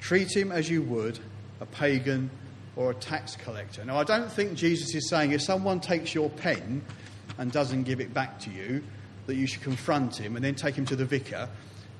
treat 0.00 0.34
him 0.36 0.50
as 0.50 0.68
you 0.68 0.82
would 0.82 1.18
a 1.60 1.66
pagan 1.66 2.30
or 2.74 2.90
a 2.90 2.94
tax 2.94 3.36
collector. 3.36 3.84
Now, 3.84 3.98
I 3.98 4.04
don't 4.04 4.30
think 4.30 4.54
Jesus 4.54 4.94
is 4.94 5.08
saying 5.08 5.32
if 5.32 5.42
someone 5.42 5.80
takes 5.80 6.14
your 6.14 6.28
pen 6.30 6.82
and 7.38 7.52
doesn't 7.52 7.84
give 7.84 8.00
it 8.00 8.12
back 8.12 8.40
to 8.40 8.50
you, 8.50 8.82
that 9.26 9.36
you 9.36 9.46
should 9.46 9.62
confront 9.62 10.16
him 10.16 10.36
and 10.36 10.44
then 10.44 10.54
take 10.54 10.74
him 10.74 10.84
to 10.86 10.96
the 10.96 11.04
vicar 11.04 11.48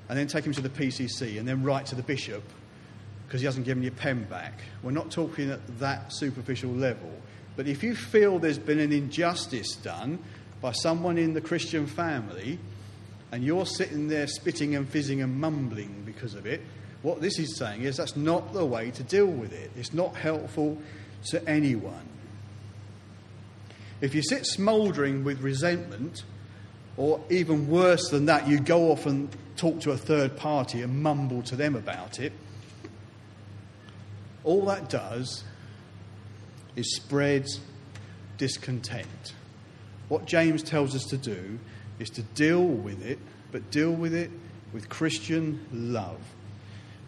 and 0.09 0.17
then 0.17 0.27
take 0.27 0.45
him 0.45 0.53
to 0.53 0.61
the 0.61 0.69
PCC 0.69 1.39
and 1.39 1.47
then 1.47 1.63
write 1.63 1.85
to 1.87 1.95
the 1.95 2.03
bishop 2.03 2.43
because 3.25 3.39
he 3.41 3.45
hasn't 3.45 3.65
given 3.65 3.81
your 3.81 3.93
pen 3.93 4.25
back. 4.25 4.59
We're 4.83 4.91
not 4.91 5.09
talking 5.09 5.49
at 5.49 5.79
that 5.79 6.11
superficial 6.13 6.71
level. 6.71 7.11
But 7.55 7.67
if 7.67 7.83
you 7.83 7.95
feel 7.95 8.39
there's 8.39 8.59
been 8.59 8.79
an 8.79 8.91
injustice 8.91 9.75
done 9.75 10.19
by 10.63 10.71
someone 10.71 11.17
in 11.17 11.33
the 11.33 11.41
Christian 11.41 11.85
family 11.85 12.57
and 13.33 13.43
you're 13.43 13.65
sitting 13.65 14.07
there 14.07 14.27
spitting 14.27 14.75
and 14.75 14.87
fizzing 14.87 15.21
and 15.21 15.35
mumbling 15.35 16.03
because 16.05 16.35
of 16.35 16.45
it, 16.45 16.61
what 17.01 17.19
this 17.19 17.37
is 17.37 17.57
saying 17.57 17.81
is 17.81 17.97
that's 17.97 18.15
not 18.15 18.53
the 18.53 18.65
way 18.65 18.89
to 18.91 19.03
deal 19.03 19.27
with 19.27 19.51
it. 19.51 19.71
It's 19.75 19.93
not 19.93 20.15
helpful 20.15 20.77
to 21.31 21.49
anyone. 21.49 22.07
If 23.99 24.15
you 24.15 24.23
sit 24.23 24.45
smouldering 24.45 25.25
with 25.25 25.41
resentment, 25.41 26.23
or 26.95 27.19
even 27.29 27.67
worse 27.67 28.07
than 28.07 28.27
that, 28.27 28.47
you 28.47 28.57
go 28.61 28.93
off 28.93 29.05
and 29.05 29.27
talk 29.57 29.81
to 29.81 29.91
a 29.91 29.97
third 29.97 30.37
party 30.37 30.81
and 30.81 31.03
mumble 31.03 31.41
to 31.43 31.57
them 31.57 31.75
about 31.75 32.21
it, 32.21 32.31
all 34.45 34.65
that 34.67 34.89
does 34.89 35.43
is 36.77 36.95
spread 36.95 37.47
discontent. 38.37 39.33
What 40.13 40.27
James 40.27 40.61
tells 40.61 40.95
us 40.95 41.05
to 41.05 41.17
do 41.17 41.57
is 41.97 42.11
to 42.11 42.21
deal 42.21 42.63
with 42.63 43.03
it, 43.03 43.17
but 43.51 43.71
deal 43.71 43.89
with 43.89 44.13
it 44.13 44.29
with 44.71 44.87
Christian 44.87 45.65
love. 45.73 46.19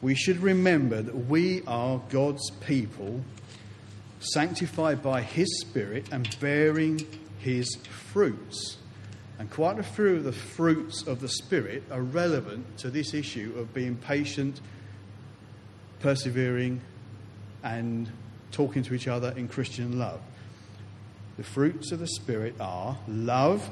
We 0.02 0.16
should 0.16 0.42
remember 0.42 1.04
that 1.04 1.28
we 1.28 1.62
are 1.68 2.02
God's 2.10 2.50
people, 2.62 3.24
sanctified 4.20 5.04
by 5.04 5.22
His 5.22 5.62
Spirit 5.62 6.08
and 6.12 6.36
bearing 6.40 7.06
His 7.38 7.76
fruits. 7.76 8.78
And 9.38 9.52
quite 9.52 9.78
a 9.78 9.84
few 9.84 10.16
of 10.16 10.24
the 10.24 10.32
fruits 10.32 11.04
of 11.06 11.22
the 11.22 11.30
Spirit 11.30 11.84
are 11.92 12.02
relevant 12.02 12.80
to 12.80 12.90
this 12.90 13.14
issue 13.14 13.54
of 13.56 13.72
being 13.72 13.98
patient, 13.98 14.62
persevering, 16.00 16.82
and 17.64 18.10
talking 18.52 18.82
to 18.82 18.96
each 18.96 19.08
other 19.08 19.32
in 19.38 19.48
Christian 19.48 20.00
love. 20.00 20.22
The 21.38 21.44
fruits 21.44 21.92
of 21.92 22.00
the 22.00 22.08
Spirit 22.08 22.56
are 22.60 22.98
love, 23.08 23.70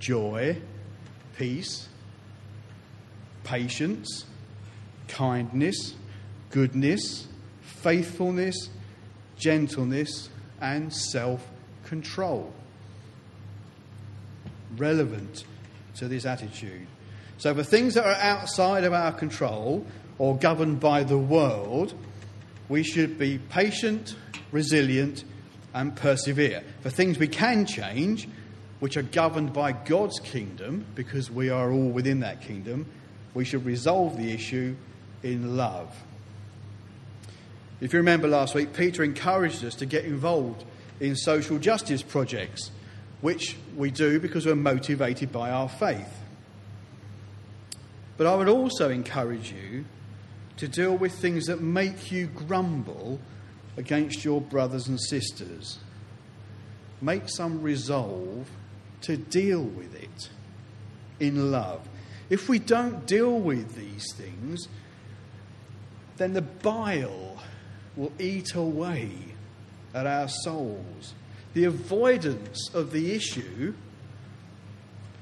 joy, 0.00 0.60
peace, 1.36 1.88
patience, 3.44 4.24
kindness, 5.06 5.94
goodness, 6.50 7.28
faithfulness, 7.62 8.70
gentleness, 9.36 10.30
and 10.60 10.92
self 10.92 11.46
control 11.84 12.52
relevant 14.76 15.44
to 15.96 16.08
this 16.08 16.26
attitude. 16.26 16.86
So, 17.38 17.54
for 17.54 17.62
things 17.62 17.94
that 17.94 18.04
are 18.04 18.20
outside 18.20 18.84
of 18.84 18.92
our 18.92 19.12
control 19.12 19.86
or 20.18 20.36
governed 20.36 20.80
by 20.80 21.04
the 21.04 21.18
world, 21.18 21.94
we 22.68 22.82
should 22.82 23.18
be 23.18 23.38
patient, 23.38 24.16
resilient, 24.50 25.24
and 25.74 25.94
persevere. 25.94 26.62
For 26.82 26.90
things 26.90 27.18
we 27.18 27.28
can 27.28 27.66
change, 27.66 28.28
which 28.80 28.96
are 28.96 29.02
governed 29.02 29.52
by 29.52 29.72
God's 29.72 30.20
kingdom, 30.20 30.86
because 30.94 31.30
we 31.30 31.50
are 31.50 31.72
all 31.72 31.88
within 31.88 32.20
that 32.20 32.42
kingdom, 32.42 32.86
we 33.34 33.44
should 33.44 33.64
resolve 33.64 34.16
the 34.16 34.32
issue 34.32 34.74
in 35.22 35.56
love. 35.56 35.94
If 37.80 37.92
you 37.92 37.98
remember 37.98 38.26
last 38.26 38.54
week, 38.54 38.72
Peter 38.72 39.04
encouraged 39.04 39.64
us 39.64 39.74
to 39.76 39.86
get 39.86 40.04
involved 40.04 40.64
in 41.00 41.14
social 41.14 41.58
justice 41.58 42.02
projects 42.02 42.70
which 43.20 43.56
we 43.76 43.90
do 43.90 44.20
because 44.20 44.46
we're 44.46 44.54
motivated 44.54 45.32
by 45.32 45.50
our 45.50 45.68
faith. 45.68 46.20
But 48.16 48.26
I 48.26 48.34
would 48.34 48.48
also 48.48 48.90
encourage 48.90 49.52
you 49.52 49.84
to 50.56 50.68
deal 50.68 50.96
with 50.96 51.12
things 51.14 51.46
that 51.46 51.60
make 51.60 52.10
you 52.10 52.26
grumble 52.26 53.20
against 53.78 54.24
your 54.24 54.42
brothers 54.42 54.88
and 54.88 55.00
sisters. 55.00 55.78
Make 57.00 57.28
some 57.28 57.62
resolve 57.62 58.50
to 59.02 59.16
deal 59.16 59.62
with 59.62 59.94
it 59.94 60.28
in 61.18 61.50
love. 61.50 61.88
If 62.28 62.48
we 62.48 62.58
don't 62.58 63.06
deal 63.06 63.38
with 63.38 63.74
these 63.74 64.12
things, 64.14 64.68
then 66.18 66.34
the 66.34 66.42
bile 66.42 67.38
will 67.96 68.12
eat 68.18 68.54
away 68.54 69.10
at 69.94 70.06
our 70.06 70.28
souls 70.28 71.14
the 71.54 71.64
avoidance 71.64 72.70
of 72.72 72.92
the 72.92 73.12
issue 73.12 73.74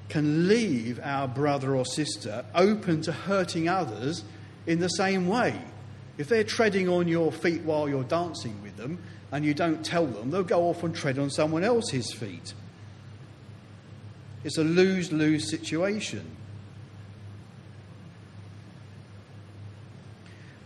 can 0.08 0.48
leave 0.48 1.00
our 1.02 1.26
brother 1.26 1.74
or 1.74 1.84
sister 1.84 2.44
open 2.54 3.00
to 3.02 3.12
hurting 3.12 3.68
others 3.68 4.22
in 4.66 4.78
the 4.78 4.88
same 4.88 5.26
way. 5.26 5.58
If 6.18 6.28
they're 6.28 6.44
treading 6.44 6.88
on 6.88 7.08
your 7.08 7.30
feet 7.30 7.62
while 7.62 7.88
you're 7.88 8.04
dancing 8.04 8.62
with 8.62 8.76
them 8.76 8.98
and 9.32 9.44
you 9.44 9.54
don't 9.54 9.84
tell 9.84 10.06
them, 10.06 10.30
they'll 10.30 10.42
go 10.42 10.68
off 10.68 10.82
and 10.82 10.94
tread 10.94 11.18
on 11.18 11.30
someone 11.30 11.62
else's 11.62 12.12
feet. 12.12 12.54
It's 14.44 14.58
a 14.58 14.64
lose 14.64 15.12
lose 15.12 15.50
situation. 15.50 16.36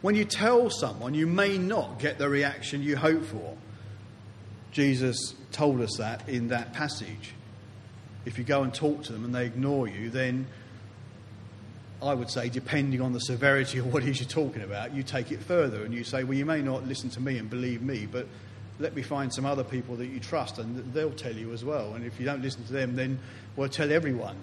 When 0.02 0.14
you 0.14 0.24
tell 0.24 0.70
someone, 0.70 1.14
you 1.14 1.26
may 1.26 1.58
not 1.58 1.98
get 1.98 2.18
the 2.18 2.28
reaction 2.28 2.82
you 2.82 2.96
hope 2.96 3.24
for. 3.24 3.56
Jesus 4.72 5.34
told 5.52 5.80
us 5.80 5.96
that 5.98 6.28
in 6.28 6.48
that 6.48 6.72
passage. 6.72 7.34
If 8.24 8.38
you 8.38 8.44
go 8.44 8.62
and 8.62 8.72
talk 8.72 9.02
to 9.04 9.12
them 9.12 9.24
and 9.24 9.34
they 9.34 9.46
ignore 9.46 9.88
you, 9.88 10.10
then 10.10 10.46
I 12.02 12.14
would 12.14 12.30
say, 12.30 12.48
depending 12.48 13.00
on 13.00 13.12
the 13.12 13.20
severity 13.20 13.78
of 13.78 13.92
what 13.92 14.02
it 14.02 14.08
is 14.08 14.20
you're 14.20 14.28
talking 14.28 14.62
about, 14.62 14.94
you 14.94 15.02
take 15.02 15.30
it 15.32 15.42
further 15.42 15.84
and 15.84 15.92
you 15.92 16.02
say, 16.02 16.24
well, 16.24 16.36
you 16.36 16.46
may 16.46 16.62
not 16.62 16.86
listen 16.86 17.10
to 17.10 17.20
me 17.20 17.36
and 17.36 17.50
believe 17.50 17.82
me, 17.82 18.06
but 18.06 18.26
let 18.78 18.94
me 18.94 19.02
find 19.02 19.32
some 19.32 19.44
other 19.44 19.62
people 19.62 19.96
that 19.96 20.06
you 20.06 20.18
trust 20.18 20.58
and 20.58 20.94
they'll 20.94 21.12
tell 21.12 21.34
you 21.34 21.52
as 21.52 21.62
well. 21.64 21.92
And 21.94 22.06
if 22.06 22.18
you 22.18 22.24
don't 22.24 22.40
listen 22.40 22.64
to 22.64 22.72
them, 22.72 22.96
then 22.96 23.18
we'll 23.54 23.68
tell 23.68 23.92
everyone 23.92 24.36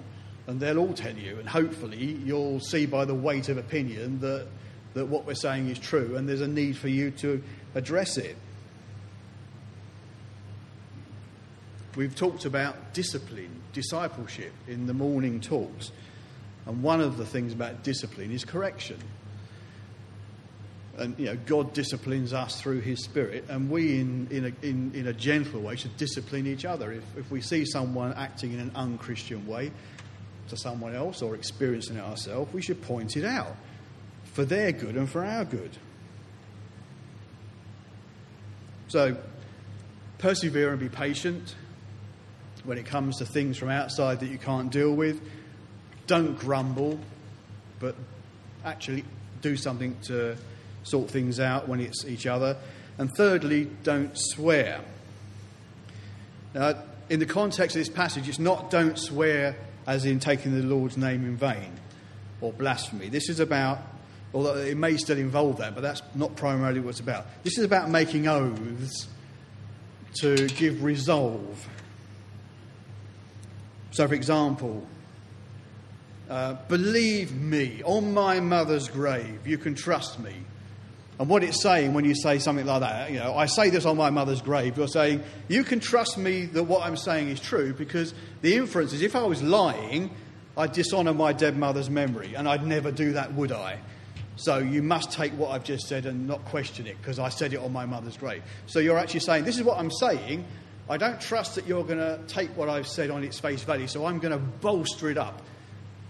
And 0.48 0.62
they'll 0.62 0.78
all 0.78 0.94
tell 0.94 1.16
you, 1.16 1.38
and 1.40 1.48
hopefully 1.48 2.20
you'll 2.24 2.62
see 2.62 2.86
by 2.86 3.04
the 3.04 3.14
weight 3.14 3.50
of 3.50 3.58
opinion 3.58 4.22
that, 4.22 4.48
that 4.94 5.06
what 5.06 5.26
we're 5.26 5.36
saying 5.36 5.68
is 5.68 5.78
true, 5.78 6.16
and 6.16 6.28
there's 6.28 6.42
a 6.42 6.48
need 6.48 6.78
for 6.78 6.88
you 6.88 7.12
to 7.12 7.44
address 7.76 8.18
it. 8.18 8.38
We've 11.98 12.16
talked 12.16 12.46
about 12.46 12.94
discipline, 12.94 13.62
discipleship 13.74 14.54
in 14.70 14.88
the 14.88 14.94
morning 14.94 15.42
talks. 15.42 15.92
And 16.68 16.84
one 16.84 17.00
of 17.00 17.18
the 17.18 17.26
things 17.26 17.54
about 17.54 17.84
discipline 17.84 18.32
is 18.32 18.44
correction. 18.44 18.98
And, 20.98 21.18
you 21.18 21.28
know, 21.28 21.38
God 21.46 21.74
disciplines 21.74 22.34
us 22.34 22.60
through 22.60 22.82
His 22.82 23.04
Spirit, 23.04 23.46
and 23.50 23.70
we, 23.70 24.00
in, 24.00 24.28
in, 24.32 24.46
a, 24.46 24.66
in, 24.66 24.92
in 24.96 25.08
a 25.08 25.14
gentle 25.14 25.62
way, 25.62 25.76
should 25.76 25.96
discipline 25.96 26.48
each 26.48 26.66
other. 26.66 26.92
If, 26.92 27.04
if 27.18 27.32
we 27.32 27.40
see 27.40 27.66
someone 27.66 28.14
acting 28.14 28.52
in 28.54 28.60
an 28.60 28.72
unchristian 28.76 29.46
way 29.48 29.72
to 30.50 30.58
someone 30.58 30.96
else 30.96 31.22
or 31.22 31.36
experiencing 31.36 31.98
it 31.98 32.04
ourselves, 32.04 32.52
we 32.52 32.62
should 32.62 32.82
point 32.82 33.16
it 33.16 33.26
out 33.26 33.56
for 34.24 34.44
their 34.44 34.72
good 34.72 34.96
and 34.96 35.10
for 35.10 35.24
our 35.24 35.46
good. 35.46 35.78
So, 38.88 39.18
persevere 40.18 40.72
and 40.72 40.80
be 40.80 40.90
patient 40.90 41.56
when 42.64 42.78
it 42.78 42.88
comes 42.88 43.18
to 43.18 43.26
things 43.26 43.58
from 43.58 43.70
outside 43.70 44.20
that 44.22 44.30
you 44.30 44.38
can't 44.38 44.72
deal 44.72 44.94
with. 44.94 45.22
Don't 46.08 46.38
grumble, 46.40 47.00
but 47.80 47.96
actually 48.66 49.06
do 49.42 49.56
something 49.56 49.96
to 50.04 50.36
sort 50.84 51.10
things 51.10 51.40
out 51.40 51.68
when 51.68 51.80
it's 51.80 52.06
each 52.06 52.26
other. 52.26 52.58
And 52.98 53.12
thirdly, 53.16 53.70
don't 53.84 54.12
swear. 54.16 54.82
Now, 56.54 56.76
in 57.10 57.20
the 57.20 57.26
context 57.26 57.76
of 57.76 57.82
this 57.82 57.90
passage, 57.90 58.28
it's 58.28 58.40
not 58.40 58.72
don't 58.72 58.98
swear 58.98 59.56
as 59.86 60.06
in 60.06 60.20
taking 60.20 60.60
the 60.60 60.66
Lord's 60.66 60.98
name 60.98 61.24
in 61.26 61.38
vain 61.38 61.72
or 62.42 62.52
blasphemy. 62.52 63.10
This 63.10 63.30
is 63.30 63.40
about, 63.40 63.80
although 64.34 64.56
it 64.56 64.78
may 64.78 64.98
still 64.98 65.18
involve 65.18 65.58
that, 65.58 65.76
but 65.76 65.82
that's 65.82 66.02
not 66.16 66.36
primarily 66.36 66.80
what 66.80 66.92
it's 66.92 67.00
about. 67.00 67.26
This 67.44 67.58
is 67.58 67.64
about 67.64 67.90
making 67.90 68.28
oaths 68.28 69.08
to 70.22 70.48
give 70.48 70.84
resolve. 70.84 71.68
So, 73.92 74.08
for 74.08 74.14
example, 74.14 74.86
uh, 76.30 76.56
believe 76.68 77.34
me, 77.34 77.82
on 77.84 78.14
my 78.14 78.40
mother's 78.40 78.90
grave, 78.90 79.46
you 79.46 79.58
can 79.58 79.76
trust 79.76 80.20
me. 80.20 80.34
And 81.20 81.30
what 81.30 81.44
it's 81.44 81.62
saying 81.64 81.94
when 81.94 82.06
you 82.06 82.14
say 82.14 82.38
something 82.38 82.66
like 82.66 82.82
that, 82.82 83.12
you 83.12 83.18
know, 83.18 83.36
I 83.36 83.48
say 83.48 83.70
this 83.70 83.86
on 83.86 83.98
my 83.98 84.12
mother's 84.12 84.42
grave, 84.42 84.78
you're 84.78 84.88
saying, 84.88 85.24
you 85.48 85.64
can 85.64 85.80
trust 85.80 86.18
me 86.18 86.46
that 86.46 86.64
what 86.64 86.86
I'm 86.86 86.98
saying 86.98 87.30
is 87.30 87.40
true 87.40 87.74
because 87.74 88.14
the 88.42 88.56
inference 88.56 88.94
is 88.94 89.02
if 89.02 89.16
I 89.16 89.24
was 89.24 89.42
lying, 89.42 90.12
I'd 90.56 90.74
dishonour 90.74 91.14
my 91.14 91.34
dead 91.34 91.58
mother's 91.58 91.90
memory, 91.90 92.36
and 92.36 92.48
I'd 92.48 92.66
never 92.66 92.92
do 92.92 93.14
that, 93.14 93.34
would 93.34 93.52
I? 93.52 93.80
So 94.36 94.60
you 94.60 94.84
must 94.84 95.12
take 95.12 95.34
what 95.34 95.52
I've 95.52 95.64
just 95.64 95.88
said 95.88 96.06
and 96.06 96.28
not 96.28 96.46
question 96.46 96.86
it 96.86 96.98
because 97.00 97.18
I 97.18 97.30
said 97.30 97.54
it 97.54 97.58
on 97.58 97.74
my 97.74 97.88
mother's 97.88 98.18
grave. 98.18 98.44
So 98.68 98.78
you're 98.80 99.00
actually 99.00 99.22
saying, 99.22 99.46
this 99.46 99.58
is 99.58 99.64
what 99.64 99.80
I'm 99.80 99.92
saying. 99.92 100.46
I 100.90 100.98
don't 100.98 101.20
trust 101.20 101.56
that 101.56 101.68
you're 101.68 101.84
going 101.84 101.98
to 101.98 102.20
take 102.28 102.56
what 102.56 102.70
I've 102.70 102.88
said 102.88 103.10
on 103.10 103.24
its 103.24 103.40
face 103.40 103.64
value, 103.64 103.88
so 103.88 104.06
I'm 104.06 104.20
going 104.20 104.32
to 104.32 104.38
bolster 104.38 105.10
it 105.10 105.18
up. 105.18 105.42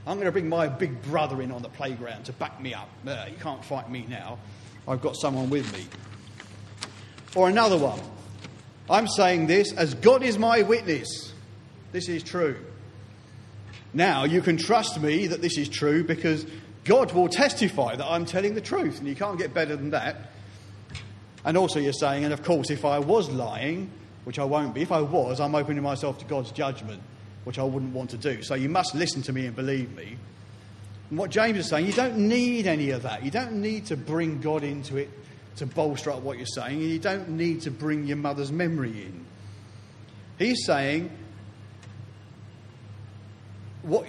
I'm 0.07 0.15
going 0.15 0.25
to 0.25 0.31
bring 0.31 0.47
my 0.47 0.69
big 0.69 1.01
brother 1.01 1.41
in 1.41 1.51
on 1.51 1.61
the 1.61 1.67
playground 1.67 2.23
to 2.25 2.33
back 2.33 2.61
me 2.61 2.73
up. 2.73 2.87
Uh, 3.05 3.25
you 3.29 3.35
can't 3.35 3.63
fight 3.63 3.91
me 3.91 4.05
now. 4.07 4.39
I've 4.87 5.01
got 5.01 5.17
someone 5.17 5.49
with 5.49 5.71
me. 5.73 5.85
Or 7.35 7.49
another 7.49 7.77
one. 7.77 7.99
I'm 8.89 9.09
saying 9.09 9.47
this 9.47 9.73
as 9.73 9.95
God 9.95 10.23
is 10.23 10.39
my 10.39 10.61
witness. 10.61 11.33
This 11.91 12.07
is 12.07 12.23
true. 12.23 12.55
Now, 13.93 14.23
you 14.23 14.41
can 14.41 14.55
trust 14.55 15.01
me 15.01 15.27
that 15.27 15.41
this 15.41 15.57
is 15.57 15.67
true 15.67 16.05
because 16.05 16.45
God 16.85 17.11
will 17.11 17.27
testify 17.27 17.97
that 17.97 18.05
I'm 18.05 18.23
telling 18.23 18.55
the 18.55 18.61
truth, 18.61 18.99
and 18.99 19.09
you 19.09 19.15
can't 19.15 19.37
get 19.37 19.53
better 19.53 19.75
than 19.75 19.89
that. 19.89 20.31
And 21.43 21.57
also, 21.57 21.79
you're 21.79 21.91
saying, 21.91 22.23
and 22.23 22.31
of 22.31 22.43
course, 22.43 22.69
if 22.69 22.85
I 22.85 22.99
was 22.99 23.29
lying, 23.29 23.91
which 24.23 24.39
I 24.39 24.45
won't 24.45 24.73
be, 24.73 24.83
if 24.83 24.91
I 24.93 25.01
was, 25.01 25.41
I'm 25.41 25.53
opening 25.53 25.83
myself 25.83 26.19
to 26.19 26.25
God's 26.25 26.51
judgment, 26.51 27.01
which 27.47 27.57
I 27.57 27.63
wouldn't 27.63 27.93
want 27.93 28.09
to 28.09 28.17
do. 28.17 28.43
So 28.43 28.55
you 28.55 28.67
must 28.67 28.93
listen 28.93 29.21
to 29.23 29.31
me 29.31 29.45
and 29.45 29.55
believe 29.55 29.95
me. 29.95 30.17
And 31.09 31.17
what 31.17 31.29
James 31.29 31.57
is 31.57 31.69
saying, 31.69 31.85
you 31.85 31.93
don't 31.93 32.17
need 32.17 32.67
any 32.67 32.89
of 32.89 33.03
that. 33.03 33.23
You 33.23 33.31
don't 33.31 33.61
need 33.61 33.85
to 33.85 33.95
bring 33.95 34.41
God 34.41 34.63
into 34.63 34.97
it 34.97 35.09
to 35.55 35.65
bolster 35.65 36.11
up 36.11 36.23
what 36.23 36.37
you're 36.37 36.45
saying, 36.45 36.81
and 36.81 36.89
you 36.89 36.99
don't 36.99 37.29
need 37.29 37.61
to 37.61 37.71
bring 37.71 38.05
your 38.05 38.17
mother's 38.17 38.51
memory 38.51 38.91
in. 38.91 39.25
He's 40.37 40.65
saying, 40.65 41.09
what 43.81 44.05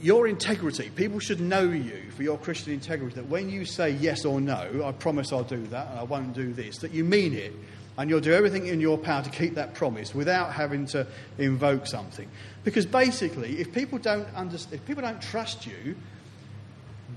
your 0.00 0.28
integrity, 0.28 0.88
people 0.90 1.18
should 1.18 1.40
know 1.40 1.62
you 1.62 2.12
for 2.16 2.22
your 2.22 2.38
Christian 2.38 2.72
integrity, 2.72 3.16
that 3.16 3.28
when 3.28 3.50
you 3.50 3.64
say 3.64 3.90
yes 3.90 4.24
or 4.24 4.40
no, 4.40 4.84
I 4.86 4.92
promise 4.92 5.32
I'll 5.32 5.42
do 5.42 5.66
that 5.66 5.90
and 5.90 5.98
I 5.98 6.04
won't 6.04 6.32
do 6.32 6.52
this, 6.52 6.78
that 6.78 6.92
you 6.92 7.02
mean 7.02 7.34
it. 7.34 7.52
And 7.98 8.08
you'll 8.08 8.20
do 8.20 8.32
everything 8.32 8.66
in 8.68 8.80
your 8.80 8.96
power 8.96 9.22
to 9.24 9.30
keep 9.30 9.56
that 9.56 9.74
promise 9.74 10.14
without 10.14 10.52
having 10.52 10.86
to 10.86 11.04
invoke 11.36 11.84
something. 11.88 12.30
Because 12.62 12.86
basically, 12.86 13.58
if 13.58 13.72
people 13.72 13.98
don't, 13.98 14.32
understand, 14.36 14.80
if 14.80 14.86
people 14.86 15.02
don't 15.02 15.20
trust 15.20 15.66
you, 15.66 15.96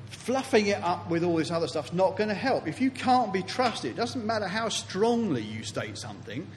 fluffing 0.10 0.66
it 0.68 0.82
up 0.84 1.08
with 1.08 1.24
all 1.24 1.36
this 1.36 1.52
other 1.52 1.68
stuff 1.68 1.90
is 1.90 1.94
not 1.94 2.18
going 2.18 2.30
to 2.30 2.36
help. 2.36 2.68
If 2.68 2.82
you 2.82 2.90
can't 2.90 3.32
be 3.32 3.44
trusted, 3.44 3.92
it 3.92 3.96
doesn't 3.96 4.26
matter 4.26 4.48
how 4.48 4.70
strongly 4.70 5.44
you 5.44 5.64
state 5.64 6.00
something, 6.00 6.48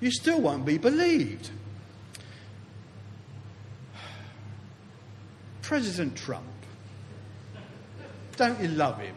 you 0.00 0.12
still 0.12 0.40
won't 0.40 0.64
be 0.64 0.78
believed. 0.78 1.50
President 5.62 6.16
Trump. 6.16 6.46
Don't 8.36 8.60
you 8.60 8.68
love 8.68 9.00
him? 9.00 9.16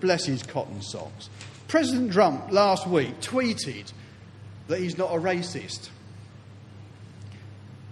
Bless 0.00 0.24
his 0.24 0.44
cotton 0.44 0.82
socks. 0.82 1.28
President 1.70 2.12
Trump 2.12 2.50
last 2.50 2.84
week 2.84 3.20
tweeted 3.20 3.92
that 4.66 4.80
he's 4.80 4.98
not 4.98 5.12
a 5.12 5.20
racist. 5.20 5.88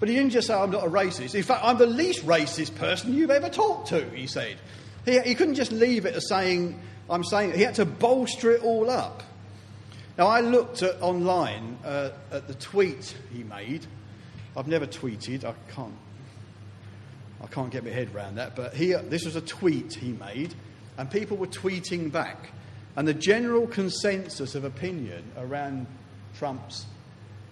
But 0.00 0.08
he 0.08 0.16
didn't 0.16 0.30
just 0.30 0.48
say, 0.48 0.54
I'm 0.54 0.72
not 0.72 0.84
a 0.84 0.90
racist. 0.90 1.36
In 1.36 1.44
fact, 1.44 1.62
I'm 1.62 1.78
the 1.78 1.86
least 1.86 2.26
racist 2.26 2.74
person 2.74 3.14
you've 3.14 3.30
ever 3.30 3.48
talked 3.48 3.90
to, 3.90 4.10
he 4.10 4.26
said. 4.26 4.56
He, 5.04 5.20
he 5.20 5.36
couldn't 5.36 5.54
just 5.54 5.70
leave 5.70 6.06
it 6.06 6.16
as 6.16 6.28
saying, 6.28 6.80
I'm 7.08 7.22
saying, 7.22 7.52
he 7.52 7.62
had 7.62 7.76
to 7.76 7.84
bolster 7.84 8.50
it 8.50 8.64
all 8.64 8.90
up. 8.90 9.22
Now, 10.18 10.26
I 10.26 10.40
looked 10.40 10.82
at 10.82 11.00
online 11.00 11.78
uh, 11.84 12.10
at 12.32 12.48
the 12.48 12.54
tweet 12.54 13.14
he 13.32 13.44
made. 13.44 13.86
I've 14.56 14.66
never 14.66 14.88
tweeted, 14.88 15.44
I 15.44 15.54
can't, 15.72 15.94
I 17.40 17.46
can't 17.46 17.70
get 17.70 17.84
my 17.84 17.90
head 17.90 18.12
around 18.12 18.38
that, 18.38 18.56
but 18.56 18.74
he, 18.74 18.94
this 18.94 19.24
was 19.24 19.36
a 19.36 19.40
tweet 19.40 19.94
he 19.94 20.10
made, 20.14 20.52
and 20.96 21.08
people 21.08 21.36
were 21.36 21.46
tweeting 21.46 22.10
back. 22.10 22.50
And 22.98 23.06
the 23.06 23.14
general 23.14 23.68
consensus 23.68 24.56
of 24.56 24.64
opinion 24.64 25.22
around 25.36 25.86
Trump's 26.36 26.84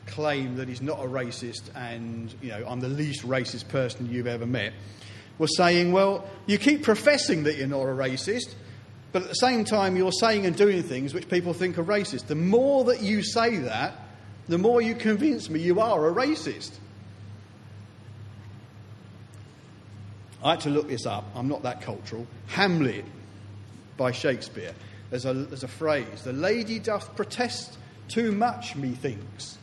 claim 0.06 0.56
that 0.56 0.66
he's 0.66 0.82
not 0.82 0.98
a 0.98 1.06
racist 1.06 1.70
and, 1.76 2.34
you 2.42 2.48
know, 2.48 2.64
I'm 2.66 2.80
the 2.80 2.88
least 2.88 3.24
racist 3.24 3.68
person 3.68 4.10
you've 4.10 4.26
ever 4.26 4.44
met 4.44 4.72
was 5.38 5.56
saying, 5.56 5.92
well, 5.92 6.28
you 6.46 6.58
keep 6.58 6.82
professing 6.82 7.44
that 7.44 7.58
you're 7.58 7.68
not 7.68 7.82
a 7.82 7.94
racist, 7.94 8.56
but 9.12 9.22
at 9.22 9.28
the 9.28 9.34
same 9.34 9.64
time 9.64 9.94
you're 9.94 10.10
saying 10.10 10.46
and 10.46 10.56
doing 10.56 10.82
things 10.82 11.14
which 11.14 11.28
people 11.28 11.52
think 11.52 11.78
are 11.78 11.84
racist. 11.84 12.26
The 12.26 12.34
more 12.34 12.82
that 12.86 13.02
you 13.02 13.22
say 13.22 13.58
that, 13.58 13.94
the 14.48 14.58
more 14.58 14.82
you 14.82 14.96
convince 14.96 15.48
me 15.48 15.60
you 15.60 15.78
are 15.78 16.08
a 16.08 16.12
racist. 16.12 16.72
I 20.42 20.50
had 20.50 20.60
to 20.62 20.70
look 20.70 20.88
this 20.88 21.06
up. 21.06 21.24
I'm 21.36 21.46
not 21.46 21.62
that 21.62 21.82
cultural. 21.82 22.26
Hamlet 22.48 23.04
by 23.96 24.10
Shakespeare. 24.10 24.74
There's 25.10 25.24
a, 25.24 25.34
there's 25.34 25.62
a 25.62 25.68
phrase 25.68 26.22
The 26.22 26.32
lady 26.32 26.78
doth 26.78 27.14
protest 27.14 27.78
too 28.08 28.32
much, 28.32 28.76
methinks 28.76 29.56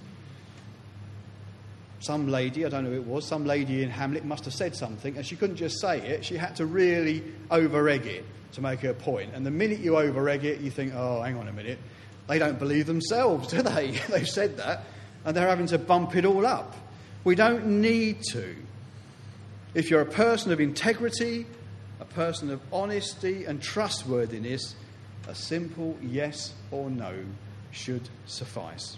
some 2.03 2.27
lady, 2.27 2.65
I 2.65 2.69
don't 2.69 2.83
know 2.83 2.89
who 2.89 2.97
it 2.97 3.07
was, 3.07 3.25
some 3.25 3.45
lady 3.45 3.81
in 3.81 3.89
Hamlet 3.89 4.25
must 4.25 4.43
have 4.43 4.53
said 4.53 4.75
something, 4.75 5.15
and 5.15 5.25
she 5.25 5.37
couldn't 5.37 5.55
just 5.55 5.79
say 5.79 5.99
it, 5.99 6.25
she 6.25 6.35
had 6.35 6.57
to 6.57 6.65
really 6.65 7.23
over 7.49 7.87
egg 7.87 8.05
it 8.05 8.25
to 8.53 8.61
make 8.61 8.81
her 8.81 8.93
point. 8.93 9.31
And 9.33 9.45
the 9.45 9.51
minute 9.51 9.79
you 9.79 9.97
over 9.97 10.27
egg 10.27 10.43
it, 10.43 10.59
you 10.59 10.69
think, 10.69 10.93
oh, 10.93 11.21
hang 11.21 11.37
on 11.37 11.47
a 11.47 11.53
minute, 11.53 11.79
they 12.27 12.39
don't 12.39 12.59
believe 12.59 12.87
themselves, 12.87 13.47
do 13.53 13.61
they? 13.61 13.91
They've 14.09 14.27
said 14.27 14.57
that, 14.57 14.83
and 15.23 15.35
they're 15.35 15.47
having 15.47 15.67
to 15.67 15.77
bump 15.77 16.15
it 16.15 16.25
all 16.25 16.45
up. 16.45 16.75
We 17.23 17.35
don't 17.35 17.81
need 17.81 18.21
to. 18.31 18.53
If 19.73 19.89
you're 19.89 20.01
a 20.01 20.05
person 20.05 20.51
of 20.51 20.59
integrity, 20.59 21.45
a 22.01 22.05
person 22.05 22.51
of 22.51 22.59
honesty 22.73 23.45
and 23.45 23.61
trustworthiness, 23.61 24.75
a 25.27 25.35
simple 25.35 25.97
yes 26.01 26.53
or 26.71 26.89
no 26.89 27.13
should 27.71 28.07
suffice. 28.25 28.97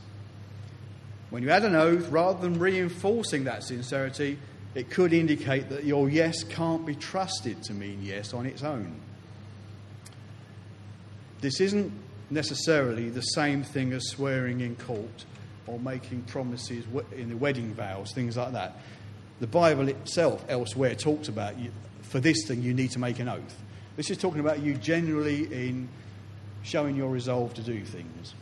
When 1.29 1.43
you 1.43 1.49
add 1.49 1.63
an 1.63 1.75
oath, 1.75 2.07
rather 2.09 2.39
than 2.39 2.59
reinforcing 2.59 3.45
that 3.45 3.63
sincerity, 3.63 4.37
it 4.73 4.89
could 4.89 5.13
indicate 5.13 5.69
that 5.69 5.85
your 5.85 6.09
yes 6.09 6.43
can't 6.43 6.85
be 6.85 6.95
trusted 6.95 7.63
to 7.63 7.73
mean 7.73 7.99
yes 8.03 8.33
on 8.33 8.45
its 8.45 8.63
own. 8.63 8.99
This 11.41 11.61
isn't 11.61 11.91
necessarily 12.29 13.09
the 13.09 13.21
same 13.21 13.63
thing 13.63 13.93
as 13.93 14.07
swearing 14.09 14.61
in 14.61 14.75
court 14.75 15.25
or 15.67 15.79
making 15.79 16.23
promises 16.23 16.85
in 17.15 17.29
the 17.29 17.37
wedding 17.37 17.73
vows, 17.73 18.11
things 18.13 18.37
like 18.37 18.51
that. 18.53 18.77
The 19.39 19.47
Bible 19.47 19.89
itself, 19.89 20.43
elsewhere, 20.47 20.95
talks 20.95 21.27
about 21.27 21.55
for 22.01 22.19
this 22.19 22.45
thing 22.47 22.61
you 22.61 22.73
need 22.73 22.91
to 22.91 22.99
make 22.99 23.19
an 23.19 23.27
oath. 23.27 23.61
This 23.95 24.09
is 24.09 24.17
talking 24.17 24.39
about 24.39 24.59
you 24.59 24.75
generally 24.75 25.43
in 25.45 25.89
showing 26.65 26.95
your 26.95 27.09
resolve 27.09 27.53
to 27.53 27.61
do 27.61 27.85
things. 27.85 28.33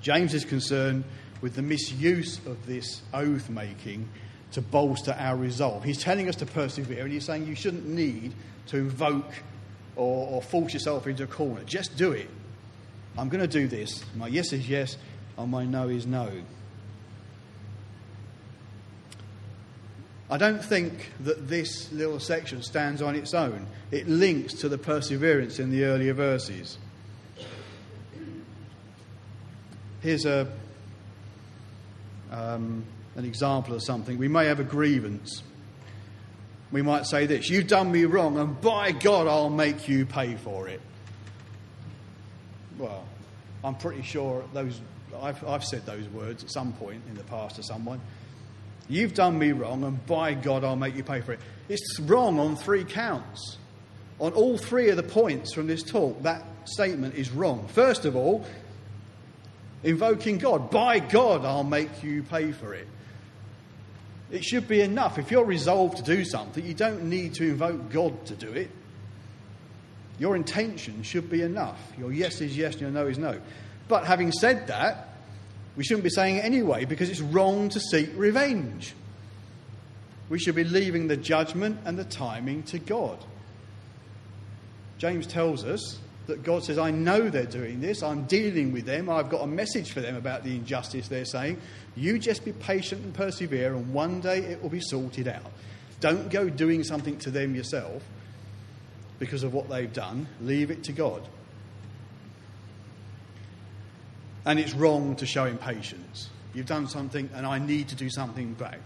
James 0.00 0.32
is 0.32 0.44
concerned 0.44 1.04
with 1.40 1.54
the 1.54 1.62
misuse 1.62 2.38
of 2.46 2.66
this 2.66 3.02
oath 3.12 3.50
making 3.50 4.08
to 4.52 4.62
bolster 4.62 5.16
our 5.18 5.36
resolve. 5.36 5.82
He's 5.82 6.00
telling 6.00 6.28
us 6.28 6.36
to 6.36 6.46
persevere, 6.46 7.02
and 7.02 7.12
he's 7.12 7.24
saying 7.24 7.46
you 7.46 7.56
shouldn't 7.56 7.86
need 7.86 8.32
to 8.68 8.76
invoke 8.76 9.32
or, 9.96 10.28
or 10.28 10.42
force 10.42 10.72
yourself 10.72 11.06
into 11.06 11.24
a 11.24 11.26
corner. 11.26 11.62
Just 11.64 11.96
do 11.96 12.12
it. 12.12 12.30
I'm 13.18 13.28
going 13.28 13.40
to 13.40 13.48
do 13.48 13.66
this. 13.66 14.04
My 14.14 14.28
yes 14.28 14.52
is 14.52 14.68
yes, 14.68 14.96
and 15.36 15.50
my 15.50 15.64
no 15.64 15.88
is 15.88 16.06
no. 16.06 16.30
I 20.30 20.38
don't 20.38 20.64
think 20.64 21.10
that 21.20 21.48
this 21.48 21.92
little 21.92 22.18
section 22.18 22.62
stands 22.62 23.02
on 23.02 23.14
its 23.14 23.34
own. 23.34 23.66
It 23.90 24.08
links 24.08 24.54
to 24.54 24.68
the 24.68 24.78
perseverance 24.78 25.58
in 25.58 25.70
the 25.70 25.84
earlier 25.84 26.14
verses. 26.14 26.78
Here's 30.04 30.26
a, 30.26 30.46
um, 32.30 32.84
an 33.16 33.24
example 33.24 33.74
of 33.74 33.82
something. 33.82 34.18
We 34.18 34.28
may 34.28 34.44
have 34.44 34.60
a 34.60 34.64
grievance. 34.64 35.42
We 36.70 36.82
might 36.82 37.06
say 37.06 37.24
this 37.24 37.48
You've 37.48 37.68
done 37.68 37.90
me 37.90 38.04
wrong, 38.04 38.36
and 38.36 38.60
by 38.60 38.92
God, 38.92 39.26
I'll 39.26 39.48
make 39.48 39.88
you 39.88 40.04
pay 40.04 40.34
for 40.34 40.68
it. 40.68 40.82
Well, 42.76 43.06
I'm 43.64 43.76
pretty 43.76 44.02
sure 44.02 44.44
those, 44.52 44.78
I've, 45.22 45.42
I've 45.42 45.64
said 45.64 45.86
those 45.86 46.06
words 46.08 46.44
at 46.44 46.52
some 46.52 46.74
point 46.74 47.00
in 47.08 47.14
the 47.14 47.24
past 47.24 47.56
to 47.56 47.62
someone. 47.62 47.98
You've 48.90 49.14
done 49.14 49.38
me 49.38 49.52
wrong, 49.52 49.84
and 49.84 50.04
by 50.04 50.34
God, 50.34 50.64
I'll 50.64 50.76
make 50.76 50.96
you 50.96 51.02
pay 51.02 51.22
for 51.22 51.32
it. 51.32 51.40
It's 51.70 51.98
wrong 52.00 52.38
on 52.38 52.56
three 52.56 52.84
counts. 52.84 53.56
On 54.20 54.34
all 54.34 54.58
three 54.58 54.90
of 54.90 54.98
the 54.98 55.02
points 55.02 55.54
from 55.54 55.66
this 55.66 55.82
talk, 55.82 56.22
that 56.24 56.44
statement 56.66 57.14
is 57.14 57.30
wrong. 57.30 57.66
First 57.68 58.04
of 58.04 58.16
all, 58.16 58.44
invoking 59.84 60.38
God. 60.38 60.70
By 60.70 60.98
God, 60.98 61.44
I'll 61.44 61.62
make 61.62 62.02
you 62.02 62.22
pay 62.24 62.50
for 62.50 62.74
it. 62.74 62.88
It 64.32 64.42
should 64.42 64.66
be 64.66 64.80
enough. 64.80 65.18
If 65.18 65.30
you're 65.30 65.44
resolved 65.44 65.98
to 65.98 66.02
do 66.02 66.24
something, 66.24 66.64
you 66.64 66.74
don't 66.74 67.04
need 67.04 67.34
to 67.34 67.44
invoke 67.44 67.92
God 67.92 68.26
to 68.26 68.34
do 68.34 68.50
it. 68.50 68.70
Your 70.18 70.34
intention 70.34 71.02
should 71.02 71.30
be 71.30 71.42
enough. 71.42 71.78
Your 71.98 72.12
yes 72.12 72.40
is 72.40 72.56
yes 72.56 72.72
and 72.72 72.82
your 72.82 72.90
no 72.90 73.06
is 73.06 73.18
no. 73.18 73.40
But 73.86 74.06
having 74.06 74.32
said 74.32 74.68
that, 74.68 75.08
we 75.76 75.84
shouldn't 75.84 76.04
be 76.04 76.10
saying 76.10 76.36
it 76.36 76.44
anyway 76.44 76.84
because 76.84 77.10
it's 77.10 77.20
wrong 77.20 77.68
to 77.70 77.80
seek 77.80 78.10
revenge. 78.16 78.94
We 80.28 80.38
should 80.38 80.54
be 80.54 80.64
leaving 80.64 81.08
the 81.08 81.16
judgment 81.16 81.80
and 81.84 81.98
the 81.98 82.04
timing 82.04 82.62
to 82.64 82.78
God. 82.78 83.18
James 84.98 85.26
tells 85.26 85.64
us 85.64 85.98
that 86.26 86.42
God 86.42 86.64
says, 86.64 86.78
I 86.78 86.90
know 86.90 87.28
they're 87.28 87.44
doing 87.44 87.80
this, 87.80 88.02
I'm 88.02 88.24
dealing 88.24 88.72
with 88.72 88.86
them, 88.86 89.10
I've 89.10 89.28
got 89.28 89.42
a 89.42 89.46
message 89.46 89.92
for 89.92 90.00
them 90.00 90.16
about 90.16 90.42
the 90.42 90.54
injustice 90.54 91.08
they're 91.08 91.24
saying. 91.24 91.60
You 91.96 92.18
just 92.18 92.44
be 92.44 92.52
patient 92.52 93.02
and 93.04 93.14
persevere, 93.14 93.74
and 93.74 93.92
one 93.92 94.20
day 94.20 94.38
it 94.38 94.62
will 94.62 94.70
be 94.70 94.80
sorted 94.80 95.28
out. 95.28 95.52
Don't 96.00 96.30
go 96.30 96.48
doing 96.48 96.82
something 96.82 97.18
to 97.18 97.30
them 97.30 97.54
yourself 97.54 98.02
because 99.18 99.42
of 99.42 99.54
what 99.54 99.68
they've 99.68 99.92
done, 99.92 100.26
leave 100.40 100.70
it 100.70 100.84
to 100.84 100.92
God. 100.92 101.22
And 104.46 104.58
it's 104.58 104.74
wrong 104.74 105.16
to 105.16 105.26
show 105.26 105.44
impatience. 105.44 106.30
You've 106.52 106.66
done 106.66 106.88
something, 106.88 107.30
and 107.34 107.46
I 107.46 107.58
need 107.58 107.88
to 107.88 107.94
do 107.94 108.10
something 108.10 108.54
back. 108.54 108.78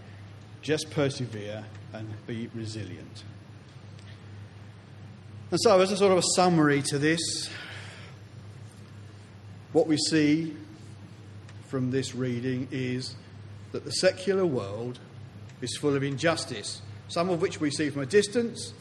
Just 0.61 0.89
persevere 0.91 1.63
and 1.93 2.07
be 2.27 2.49
resilient. 2.53 3.23
And 5.51 5.59
so, 5.59 5.81
as 5.81 5.91
a 5.91 5.97
sort 5.97 6.11
of 6.11 6.19
a 6.19 6.27
summary 6.35 6.83
to 6.83 6.99
this, 6.99 7.49
what 9.73 9.87
we 9.87 9.97
see 9.97 10.55
from 11.69 11.89
this 11.89 12.13
reading 12.13 12.67
is 12.71 13.15
that 13.71 13.83
the 13.83 13.91
secular 13.91 14.45
world 14.45 14.99
is 15.61 15.75
full 15.77 15.95
of 15.95 16.03
injustice, 16.03 16.83
some 17.07 17.31
of 17.31 17.41
which 17.41 17.59
we 17.59 17.71
see 17.71 17.89
from 17.89 18.03
a 18.03 18.05
distance, 18.05 18.73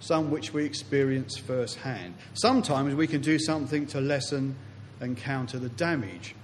some 0.00 0.30
which 0.30 0.54
we 0.54 0.64
experience 0.64 1.36
firsthand. 1.36 2.14
Sometimes 2.32 2.94
we 2.94 3.06
can 3.06 3.20
do 3.20 3.38
something 3.38 3.86
to 3.88 4.00
lessen 4.00 4.56
and 5.00 5.18
counter 5.18 5.58
the 5.58 5.68
damage, 5.68 6.34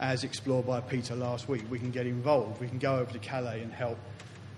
as 0.00 0.24
explored 0.24 0.66
by 0.66 0.80
Peter 0.80 1.14
last 1.14 1.50
week. 1.50 1.64
We 1.70 1.78
can 1.78 1.90
get 1.90 2.06
involved, 2.06 2.62
we 2.62 2.68
can 2.68 2.78
go 2.78 2.96
over 2.96 3.12
to 3.12 3.18
Calais 3.18 3.60
and 3.60 3.72
help 3.72 3.98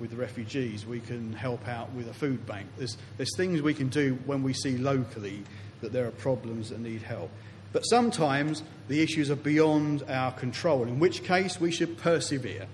with 0.01 0.11
the 0.11 0.17
refugees, 0.17 0.87
we 0.87 1.01
can 1.01 1.33
help 1.33 1.67
out 1.69 1.93
with 1.93 2.09
a 2.09 2.15
food 2.15 2.47
bank. 2.47 2.67
There's, 2.77 2.97
there's 3.17 3.37
things 3.37 3.63
we 3.63 3.75
can 3.75 3.89
do 3.89 4.19
when 4.27 4.43
we 4.43 4.53
see 4.53 4.77
locally 4.77 5.43
that 5.81 5.93
there 5.93 6.07
are 6.07 6.13
problems 6.13 6.71
that 6.71 6.81
need 6.81 7.03
help. 7.03 7.31
But 7.73 7.83
sometimes 7.83 8.63
the 8.89 9.03
issues 9.03 9.31
are 9.31 9.37
beyond 9.37 10.05
our 10.09 10.33
control, 10.33 10.85
in 10.85 10.99
which 10.99 11.25
case 11.25 11.61
we 11.61 11.71
should 11.71 11.99
persevere. 11.99 12.67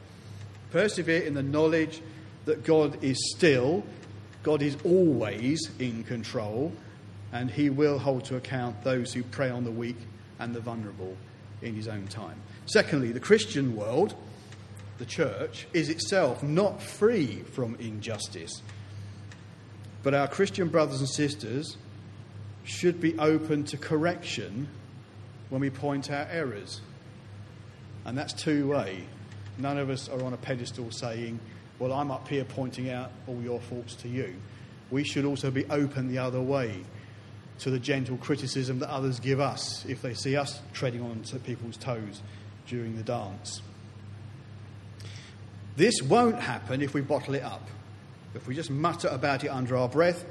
Persevere 0.70 1.22
in 1.22 1.34
the 1.34 1.42
knowledge 1.42 2.00
that 2.44 2.64
God 2.64 3.02
is 3.02 3.18
still, 3.34 3.84
God 4.42 4.62
is 4.62 4.76
always 4.84 5.70
in 5.78 6.04
control, 6.04 6.72
and 7.32 7.50
He 7.50 7.70
will 7.70 7.98
hold 7.98 8.24
to 8.26 8.36
account 8.36 8.84
those 8.84 9.12
who 9.12 9.22
prey 9.24 9.50
on 9.50 9.64
the 9.64 9.70
weak 9.70 9.96
and 10.38 10.54
the 10.54 10.60
vulnerable 10.60 11.16
in 11.62 11.74
His 11.74 11.88
own 11.88 12.06
time. 12.06 12.40
Secondly, 12.66 13.12
the 13.12 13.20
Christian 13.20 13.74
world 13.74 14.14
the 14.98 15.06
church, 15.06 15.66
is 15.72 15.88
itself 15.88 16.42
not 16.42 16.82
free 16.82 17.42
from 17.52 17.76
injustice. 17.76 18.62
But 20.02 20.14
our 20.14 20.28
Christian 20.28 20.68
brothers 20.68 21.00
and 21.00 21.08
sisters 21.08 21.76
should 22.64 23.00
be 23.00 23.18
open 23.18 23.64
to 23.64 23.76
correction 23.76 24.68
when 25.50 25.60
we 25.60 25.70
point 25.70 26.10
out 26.10 26.28
errors. 26.30 26.80
And 28.04 28.16
that's 28.16 28.32
two 28.32 28.68
way. 28.68 29.04
None 29.58 29.78
of 29.78 29.90
us 29.90 30.08
are 30.08 30.22
on 30.22 30.32
a 30.32 30.36
pedestal 30.36 30.90
saying, 30.90 31.38
Well, 31.78 31.92
I'm 31.92 32.10
up 32.10 32.28
here 32.28 32.44
pointing 32.44 32.90
out 32.90 33.12
all 33.26 33.40
your 33.42 33.60
faults 33.60 33.94
to 33.96 34.08
you. 34.08 34.34
We 34.90 35.04
should 35.04 35.24
also 35.24 35.50
be 35.50 35.64
open 35.66 36.08
the 36.08 36.18
other 36.18 36.40
way 36.40 36.84
to 37.60 37.70
the 37.70 37.78
gentle 37.78 38.16
criticism 38.16 38.80
that 38.80 38.90
others 38.90 39.20
give 39.20 39.40
us 39.40 39.84
if 39.86 40.02
they 40.02 40.14
see 40.14 40.36
us 40.36 40.60
treading 40.72 41.02
on 41.02 41.22
people's 41.44 41.76
toes 41.76 42.20
during 42.66 42.96
the 42.96 43.02
dance. 43.02 43.62
This 45.76 46.02
won't 46.02 46.40
happen 46.40 46.82
if 46.82 46.94
we 46.94 47.00
bottle 47.00 47.34
it 47.34 47.42
up. 47.42 47.68
If 48.34 48.46
we 48.46 48.54
just 48.54 48.70
mutter 48.70 49.08
about 49.08 49.44
it 49.44 49.48
under 49.48 49.76
our 49.76 49.88
breath, 49.88 50.24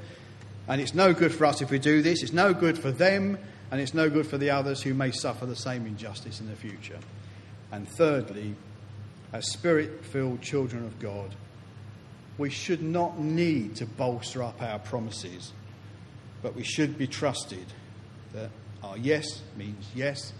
and 0.68 0.80
it's 0.80 0.94
no 0.94 1.12
good 1.12 1.32
for 1.32 1.46
us 1.46 1.60
if 1.60 1.70
we 1.70 1.78
do 1.78 2.02
this, 2.02 2.22
it's 2.22 2.32
no 2.32 2.54
good 2.54 2.78
for 2.78 2.90
them, 2.90 3.38
and 3.70 3.80
it's 3.80 3.94
no 3.94 4.08
good 4.08 4.26
for 4.26 4.38
the 4.38 4.50
others 4.50 4.82
who 4.82 4.94
may 4.94 5.10
suffer 5.10 5.46
the 5.46 5.56
same 5.56 5.86
injustice 5.86 6.40
in 6.40 6.48
the 6.48 6.56
future. 6.56 6.98
And 7.72 7.88
thirdly, 7.88 8.54
as 9.32 9.50
spirit 9.50 10.04
filled 10.04 10.40
children 10.40 10.84
of 10.84 10.98
God, 10.98 11.34
we 12.38 12.50
should 12.50 12.82
not 12.82 13.18
need 13.18 13.76
to 13.76 13.86
bolster 13.86 14.42
up 14.42 14.60
our 14.62 14.78
promises, 14.78 15.52
but 16.42 16.54
we 16.54 16.62
should 16.62 16.98
be 16.98 17.06
trusted 17.06 17.66
that 18.32 18.50
our 18.82 18.96
yes 18.98 19.42
means 19.56 19.88
yes 19.94 20.32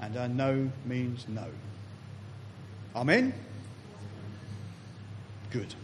and 0.00 0.16
our 0.16 0.28
no 0.28 0.70
means 0.84 1.26
no. 1.28 1.46
Amen? 2.94 3.34
Good. 5.50 5.74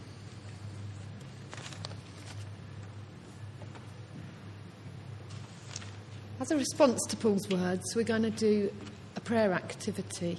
As 6.39 6.51
a 6.51 6.55
response 6.55 7.01
to 7.09 7.17
Paul's 7.17 7.49
words, 7.49 7.93
we're 7.93 8.03
going 8.03 8.21
to 8.21 8.29
do 8.29 8.71
a 9.17 9.19
prayer 9.19 9.51
activity. 9.51 10.37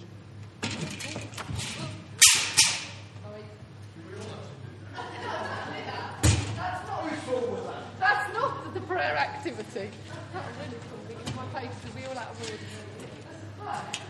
That's 8.00 8.32
not 8.32 8.72
the 8.72 8.80
prayer 8.80 9.16
activity. 9.18 9.90
That 10.32 10.44
really 10.58 10.78
something 10.88 11.16
in 11.26 11.36
my 11.36 11.60
face 11.60 11.74
because 11.82 11.94
we 11.94 12.06
all 12.06 12.16
out 12.16 12.30
of 12.30 12.40
words. 12.40 14.07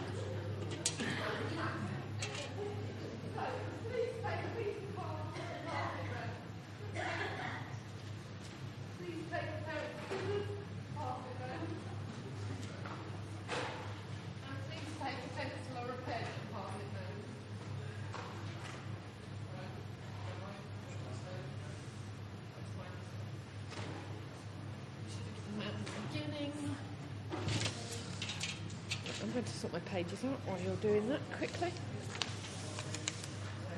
going 29.39 29.47
to 29.47 29.57
sort 29.57 29.73
my 29.73 29.79
pages 29.81 30.25
out 30.25 30.41
while 30.47 30.59
you're 30.61 30.75
doing 30.77 31.09
that 31.09 31.21
quickly. 31.39 31.73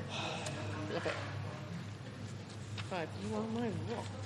Love 0.91 1.05
it. 1.05 1.13
God, 2.89 3.07
you 3.29 3.35
are 3.35 3.61
my 3.61 3.67
rock. 3.95 4.20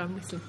I'm 0.00 0.14
missing. 0.14 0.40